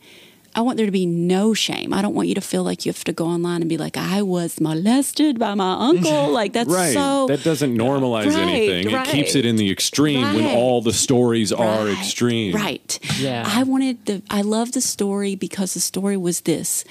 [0.54, 1.92] I want there to be no shame.
[1.94, 3.96] I don't want you to feel like you have to go online and be like,
[3.96, 6.30] I was molested by my uncle.
[6.40, 6.92] Like that's Right.
[6.92, 8.92] so that doesn't normalize Right, anything.
[8.92, 9.06] right.
[9.06, 12.54] It keeps it in the extreme when all the stories are extreme.
[12.54, 12.98] Right.
[13.18, 13.44] Yeah.
[13.46, 16.84] I wanted the I love the story because the story was this.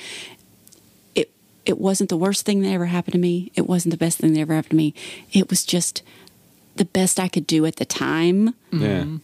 [1.70, 3.52] It it wasn't the worst thing that ever happened to me.
[3.56, 4.94] It wasn't the best thing that ever happened to me.
[5.32, 6.02] It was just
[6.76, 8.56] the best I could do at the time.
[8.72, 9.04] Yeah.
[9.04, 9.18] Mm-hmm.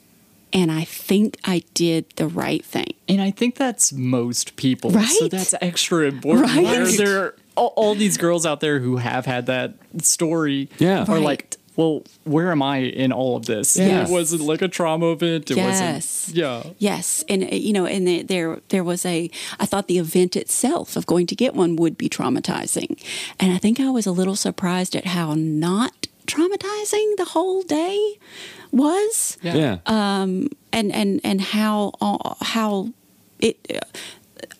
[0.53, 2.93] And I think I did the right thing.
[3.09, 4.91] And I think that's most people.
[4.91, 5.05] Right.
[5.07, 6.47] So that's extra important.
[6.55, 6.63] Right.
[6.63, 11.01] Where there all, all these girls out there who have had that story Yeah.
[11.01, 11.21] are Right.
[11.21, 13.75] like, well, where am I in all of this?
[13.77, 14.09] Yes.
[14.09, 15.51] It wasn't like a trauma event.
[15.51, 15.81] It Yes.
[16.27, 16.37] wasn't.
[16.37, 16.63] Yeah.
[16.79, 19.29] Yes, and uh, you know, and there there was a.
[19.59, 23.01] I thought the event itself of going to get one would be traumatizing,
[23.39, 28.17] and I think I was a little surprised at how not traumatizing the whole day
[28.71, 29.37] was.
[29.41, 29.55] Yeah.
[29.55, 29.77] Yeah.
[30.73, 32.89] and and and how uh, how
[33.39, 33.57] it,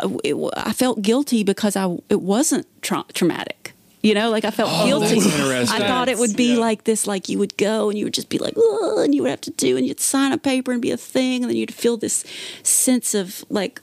[0.03, 3.73] uh, it I felt guilty because I it wasn't tra- traumatic.
[4.05, 5.15] You know, like I felt guilty.
[5.19, 5.81] that's interesting.
[5.81, 6.59] I thought it would be Yeah.
[6.59, 9.23] like this, like you would go and you would just be like, oh, and you
[9.23, 11.57] would have to do, and you'd sign a paper and be a thing, and then
[11.57, 12.23] you'd feel this
[12.63, 13.81] sense of like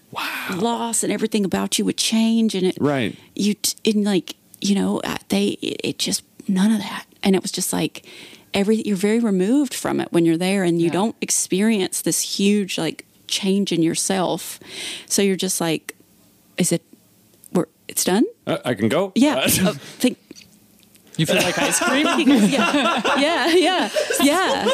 [0.56, 3.16] loss, and everything about you would change, and it Right.
[3.34, 3.54] you
[3.84, 7.50] in like you know uh, they it, it just none of that, and it was
[7.52, 8.06] just like
[8.54, 10.92] every you're very removed from it when you're there, and you Yeah.
[10.92, 14.60] don't experience this huge like change in yourself,
[15.06, 15.96] so you're just like,
[16.58, 16.82] is it?
[17.92, 18.24] It's done.
[18.46, 19.12] Uh, I can go.
[19.14, 20.16] Yeah, Uh, uh, think
[21.16, 22.06] You feel like ice cream?
[22.48, 23.90] yeah, yeah, yeah,
[24.22, 24.64] yeah,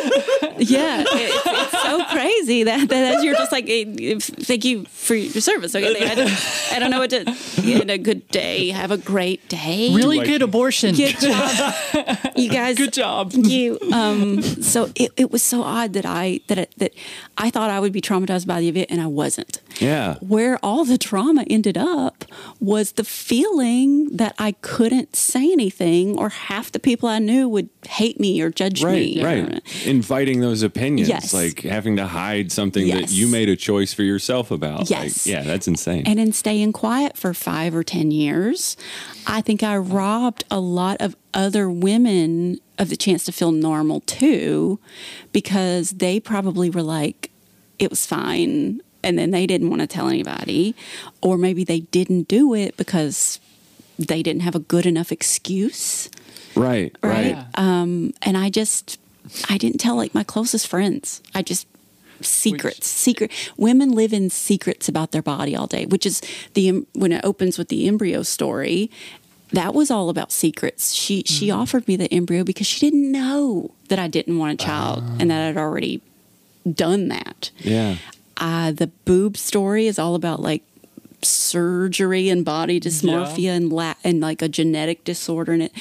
[0.58, 1.00] yeah.
[1.00, 5.74] It- it's so crazy that, that you're just like, thank you for your service.
[5.74, 7.36] Okay, I don't, I don't know what to.
[7.62, 8.70] You had a good day.
[8.70, 9.92] Have a great day.
[9.94, 10.94] really Like- good abortion.
[10.94, 11.74] Good job,
[12.36, 12.76] you guys.
[12.76, 13.32] Good job.
[13.34, 13.78] You.
[13.92, 14.42] Um.
[14.42, 16.92] So it, it was so odd that I that it, that
[17.36, 19.60] I thought I would be traumatized by the event and I wasn't.
[19.80, 20.16] Yeah.
[20.20, 22.24] Where all the trauma ended up
[22.60, 27.68] was the feeling that I couldn't say anything, or half the people I knew would
[27.88, 29.22] hate me or judge Right, me.
[29.24, 29.60] right.
[29.86, 31.32] Inviting those opinions, Yes.
[31.34, 34.90] like having to hide something that you made a choice for yourself about.
[34.90, 35.26] Yes.
[35.26, 36.04] Like, yeah, that's insane.
[36.06, 38.76] And in staying quiet for five or 10 years,
[39.26, 44.00] I think I robbed a lot of other women of the chance to feel normal
[44.00, 44.78] too,
[45.32, 47.30] because they probably were like,
[47.78, 48.80] it was fine.
[49.04, 50.74] And then they didn't want to tell anybody.
[51.22, 53.38] Or maybe they didn't do it because
[53.98, 56.08] they didn't have a good enough excuse.
[56.58, 57.34] Right, right.
[57.34, 57.46] Right.
[57.54, 58.98] Um, and I just,
[59.48, 61.22] I didn't tell like my closest friends.
[61.34, 61.66] I just,
[62.20, 63.30] secrets, secret.
[63.56, 66.20] Women live in secrets about their body all day, which is
[66.54, 68.90] the, when it opens with the embryo story,
[69.52, 70.92] that was all about secrets.
[70.92, 74.64] She, she offered me the embryo because she didn't know that I didn't want a
[74.64, 76.02] child and that I'd already
[76.70, 77.50] done that.
[77.58, 77.96] Yeah.
[78.36, 80.62] Uh, the boob story is all about like
[81.22, 85.72] surgery and body dysmorphia and la- and like a genetic disorder in it,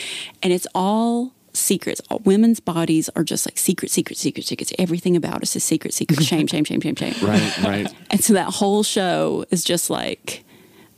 [0.42, 2.02] and it's all secrets.
[2.10, 4.72] All, women's bodies are just like secret, secret, secret, secrets.
[4.78, 6.24] Everything about us is secret, secret.
[6.24, 7.16] Shame, shame, shame, shame, shame.
[7.22, 7.94] Right, right.
[8.10, 10.44] And so that whole show is just like.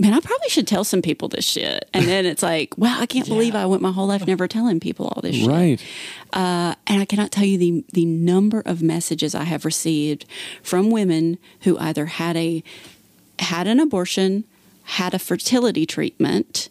[0.01, 1.89] Man, I probably should tell some people this shit.
[1.93, 4.79] And then it's like, wow, I can't believe I went my whole life never telling
[4.79, 5.83] people all this shit Right.
[6.31, 10.25] Uh, and I cannot tell you the the number of messages I have received
[10.63, 12.63] from women who either had a
[13.39, 14.43] had an abortion,
[14.83, 16.69] had a fertility treatment,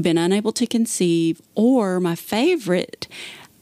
[0.00, 3.06] been unable to conceive, or my favorite.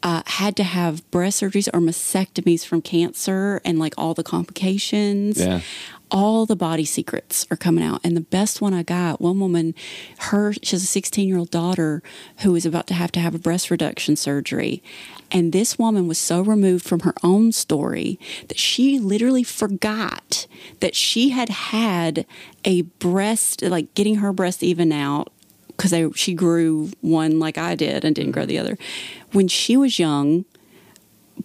[0.02, 5.39] Uh, had to have breast surgeries or mastectomies from cancer and like all the complications
[5.39, 5.60] Yeah.
[6.11, 8.01] All the body secrets are coming out.
[8.03, 9.74] And the best one I got, one woman,
[10.19, 12.03] her, she has a 16 year old daughter
[12.39, 14.82] who is about to have to have a breast reduction surgery.
[15.31, 18.19] And this woman was so removed from her own story
[18.49, 20.47] that she literally forgot
[20.81, 22.27] that she had had
[22.65, 25.32] a breast, like getting her breast even out
[25.81, 28.77] because she grew one like I did and didn't grow the other.
[29.32, 30.45] When she was young,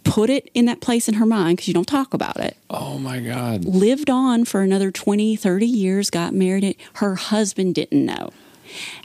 [0.03, 2.97] put it in that place in her mind because you don't talk about it Oh
[2.99, 3.65] my God.
[3.65, 6.75] lived on for another 20, 30 years, got married.
[6.95, 8.31] Her husband didn't know.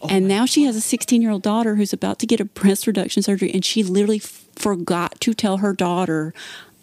[0.02, 2.44] Oh, and now she has a 16 year old daughter who's about to get a
[2.44, 6.32] breast reduction surgery, and she literally f- forgot to tell her daughter,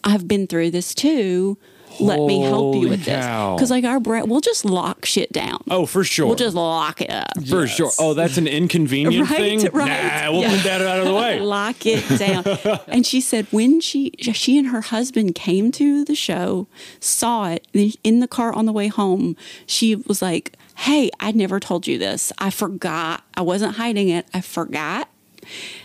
[0.03, 1.57] "I've been through this too.
[1.99, 3.52] Let me help you with cow.
[3.52, 5.64] this." Because like our breast, we'll just lock shit down.
[5.69, 6.28] Oh, for sure.
[6.28, 7.34] We'll just lock it up.
[7.48, 7.76] for Yes.
[7.76, 7.91] sure.
[7.99, 9.69] Oh, that's an inconvenient Right, thing.
[9.74, 10.26] right.
[10.26, 10.56] Nah, we'll Yeah.
[10.56, 11.40] put that out of the way.
[11.41, 12.80] lock it down.
[12.88, 16.68] and she said when she she and her husband came to the show,
[16.99, 21.32] saw it then in the car on the way home, she was like, "Hey, I
[21.32, 22.32] never told you this.
[22.38, 23.24] I forgot.
[23.36, 24.28] I wasn't hiding it.
[24.34, 25.10] I forgot."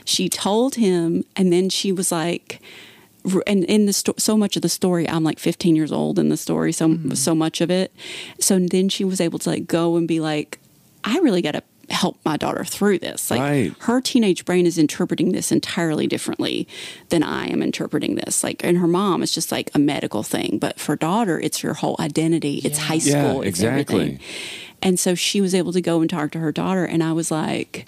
[0.05, 2.61] She told him, and then she was like.
[3.47, 6.29] And in the sto- so much of the story, I'm like 15 years old in
[6.29, 7.13] the story, so mm-hmm.
[7.13, 7.93] so much of it.
[8.41, 10.59] So then she was able to like go and be like,
[11.05, 13.31] I really got to help my daughter through this.
[13.31, 13.75] Like Right.
[13.81, 16.67] her teenage brain is interpreting this entirely differently
[17.11, 18.43] than I am interpreting this.
[18.43, 21.75] Like, and her mom is just like a medical thing, but for daughter, it's your
[21.75, 22.61] whole identity.
[22.65, 23.43] It's high Yeah, school.
[23.43, 24.01] it's exactly.
[24.01, 24.21] everything.
[24.81, 27.31] And so she was able to go and talk to her daughter, and I was
[27.31, 27.87] like,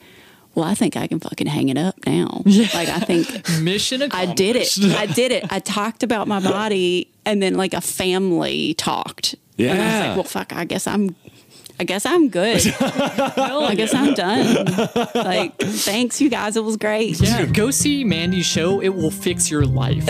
[0.55, 2.43] "Well, I think I can fucking hang it up now.
[2.47, 3.29] Like, I think."
[3.61, 4.31] Mission accomplished.
[4.31, 4.79] I did it.
[4.97, 5.45] I did it.
[5.53, 9.35] I talked about my body, and then like a family talked.
[9.59, 10.07] And I was Yeah.
[10.09, 10.53] like, well, fuck.
[10.53, 11.15] I guess I'm.
[11.81, 12.63] I guess I'm good.
[12.81, 14.65] I guess I'm done.
[15.13, 16.57] Like, thanks, you guys.
[16.57, 17.21] It was great.
[17.21, 18.81] Yeah, go see Mandy's show.
[18.81, 20.07] It will fix your life.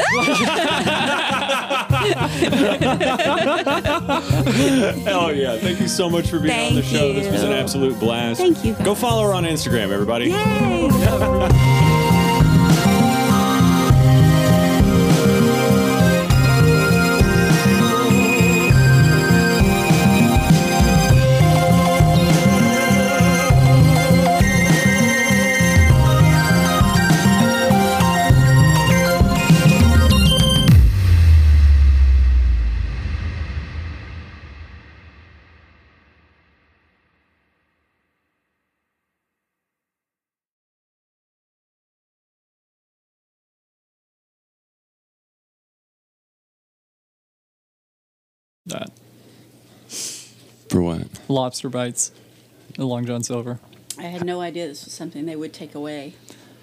[5.04, 5.56] Hell yeah.
[5.58, 7.12] Thank you so much for being on the Thank show.
[7.12, 8.40] This was an absolute blast.
[8.40, 8.84] Thank you, guys.
[8.84, 10.30] Go follow her on Instagram, everybody.
[10.30, 11.80] Yay!
[50.74, 51.06] For what?
[51.28, 52.10] lobster bites,
[52.76, 53.60] the Long John Silver.
[53.96, 56.14] I had no idea this was something they would take away.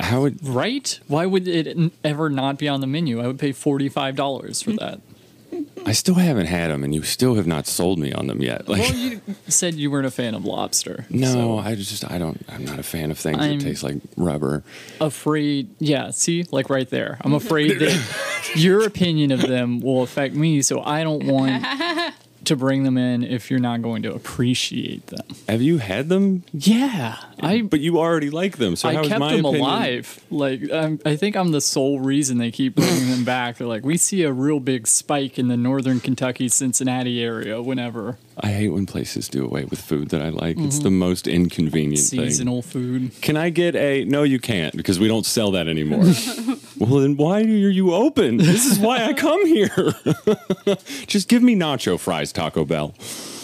[0.01, 0.99] How would Right?
[1.07, 3.21] Why would it n- ever not be on the menu?
[3.21, 4.99] I would pay forty five dollars for that.
[5.85, 8.67] I still haven't had them, and you still have not sold me on them yet.
[8.67, 11.05] Like, Well, you said you weren't a fan of lobster.
[11.09, 12.43] no, so I just I don't.
[12.49, 14.63] I'm not a fan of things I'm- that taste like rubber.
[14.99, 15.69] afraid.
[15.79, 17.17] Yeah, see, like right there.
[17.21, 21.65] I'm afraid that your opinion of them will affect me, so I don't want
[22.45, 25.25] to bring them in if you're not going to appreciate them.
[25.47, 26.43] Have you had them?
[26.53, 29.61] Yeah, I But you already like them, so I how's kept my them opinion?
[29.61, 30.23] alive.
[30.29, 33.57] Like I'm, I think I'm the sole reason they keep bringing them back.
[33.57, 38.17] They're like, we see a real big spike in the northern Kentucky, Cincinnati area whenever
[38.37, 40.57] I hate when places do away with food that I like.
[40.57, 40.83] It's mm-hmm.
[40.83, 42.21] the most inconvenient thing.
[42.21, 43.11] seasonal food.
[43.21, 44.03] Can I get a?
[44.05, 46.03] No, you can't because we don't sell that anymore.
[46.81, 48.37] well, then why are you open?
[48.37, 49.69] This is why I come here.
[51.05, 52.95] Just give me nacho fries, Taco Bell.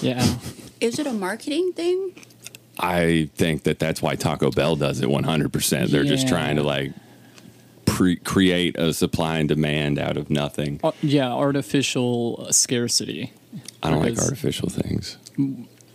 [0.01, 0.25] Yeah,
[0.81, 2.13] Is it a marketing thing?
[2.79, 5.89] I think that that's why Taco Bell does it 100%.
[5.89, 6.91] They're just trying to like
[7.85, 10.79] pre- create a supply and demand out of nothing.
[10.83, 13.33] Uh, yeah, artificial uh, scarcity.
[13.81, 15.17] I don't like artificial things.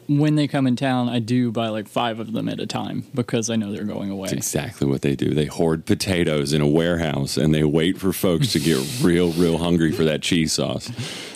[0.09, 3.05] When they come in town, I do buy like five of them at a time
[3.15, 4.29] because I know they're going away.
[4.29, 5.33] That's exactly what they do.
[5.33, 9.59] They hoard potatoes in a warehouse and they wait for folks to get real, real
[9.59, 10.91] hungry for that cheese sauce.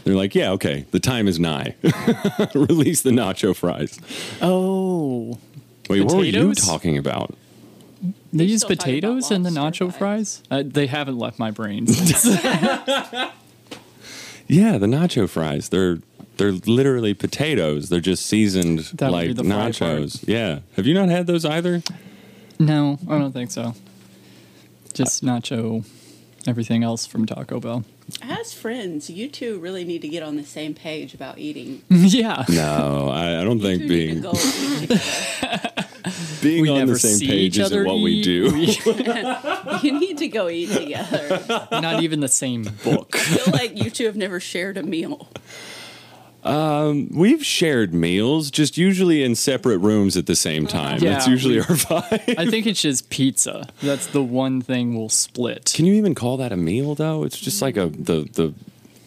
[0.04, 1.74] They're like, yeah, okay, the time is nigh.
[2.54, 3.98] Release the nacho fries.
[4.42, 5.38] Oh,
[5.88, 7.34] Wait, what were you talking about?
[8.32, 9.96] they use still talking about potatoes in the nacho pies.
[9.98, 10.42] fries.
[10.50, 11.86] Uh, they haven't left my brain.
[11.92, 12.24] since.
[14.48, 15.68] Yeah, the nacho fries.
[15.68, 15.98] They're
[16.36, 17.88] they're literally potatoes.
[17.88, 20.24] They're just seasoned That would be like the fried nachos.
[20.26, 20.60] Yeah.
[20.76, 21.82] Have you not had those either?
[22.58, 23.74] no, I don't think so.
[24.94, 25.84] Just nacho,
[26.46, 27.84] everything else from Taco Bell.
[28.22, 31.82] As friends, you two really need to get on the same page about eating.
[31.90, 32.44] yeah.
[32.48, 35.86] No, I, I don't think You being need to go eat together.
[36.42, 38.24] being We on never the same see page other isn't what we eat.
[38.24, 38.52] do.
[38.52, 41.42] We- you need to go eat together.
[41.72, 43.16] not even the same book.
[43.16, 45.28] I feel like you two have never shared a meal.
[46.46, 51.00] Um, we've shared meals, just usually in separate rooms at the same time.
[51.00, 52.38] Yeah, That's usually we- our vibe.
[52.38, 53.68] I think it's just pizza.
[53.82, 55.72] That's the one thing we'll split.
[55.74, 57.24] Can you even call that a meal though?
[57.24, 58.54] It's just like a the the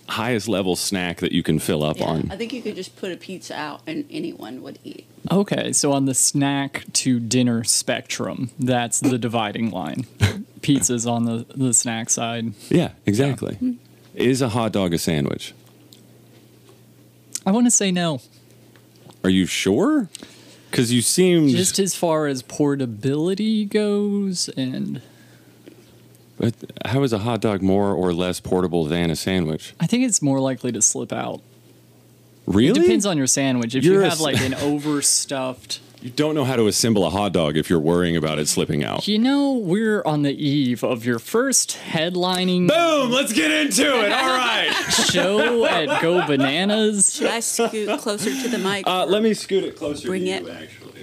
[0.08, 2.32] highest level snack that you can fill up Yeah, on.
[2.32, 5.06] I think you could just put a pizza out and anyone would eat.
[5.32, 10.08] Okay, so on the snack to dinner spectrum, that's the dividing line.
[10.62, 12.54] Pizza's on the, the snack side.
[12.70, 13.54] Yeah, exactly.
[13.56, 13.74] Mm-hmm.
[14.16, 15.54] Is a hot dog a sandwich?
[17.50, 18.22] I want to say no.
[19.24, 20.08] Are you sure?
[20.70, 21.50] Because you seemed.
[21.50, 25.02] just as far as portability goes and
[26.38, 26.54] but
[26.86, 29.74] how is a hot dog more or less portable than a sandwich?
[29.80, 31.42] I think it's more likely to slip out.
[32.46, 32.80] Really?
[32.80, 33.74] It depends on your sandwich.
[33.74, 37.34] If You're you have like an overstuffed, You don't know how to assemble a hot
[37.34, 39.06] dog if you're worrying about it slipping out.
[39.06, 43.12] you know, we're on the eve of your first headlining Boom!
[43.12, 44.12] Let's get into it.
[44.12, 44.72] All right.
[45.12, 47.16] show at Go Bananas.
[47.16, 48.88] Should I scoot closer to the mic?
[48.88, 50.44] Uh, let me scoot it closer Bring to it.
[50.44, 50.99] you, actually.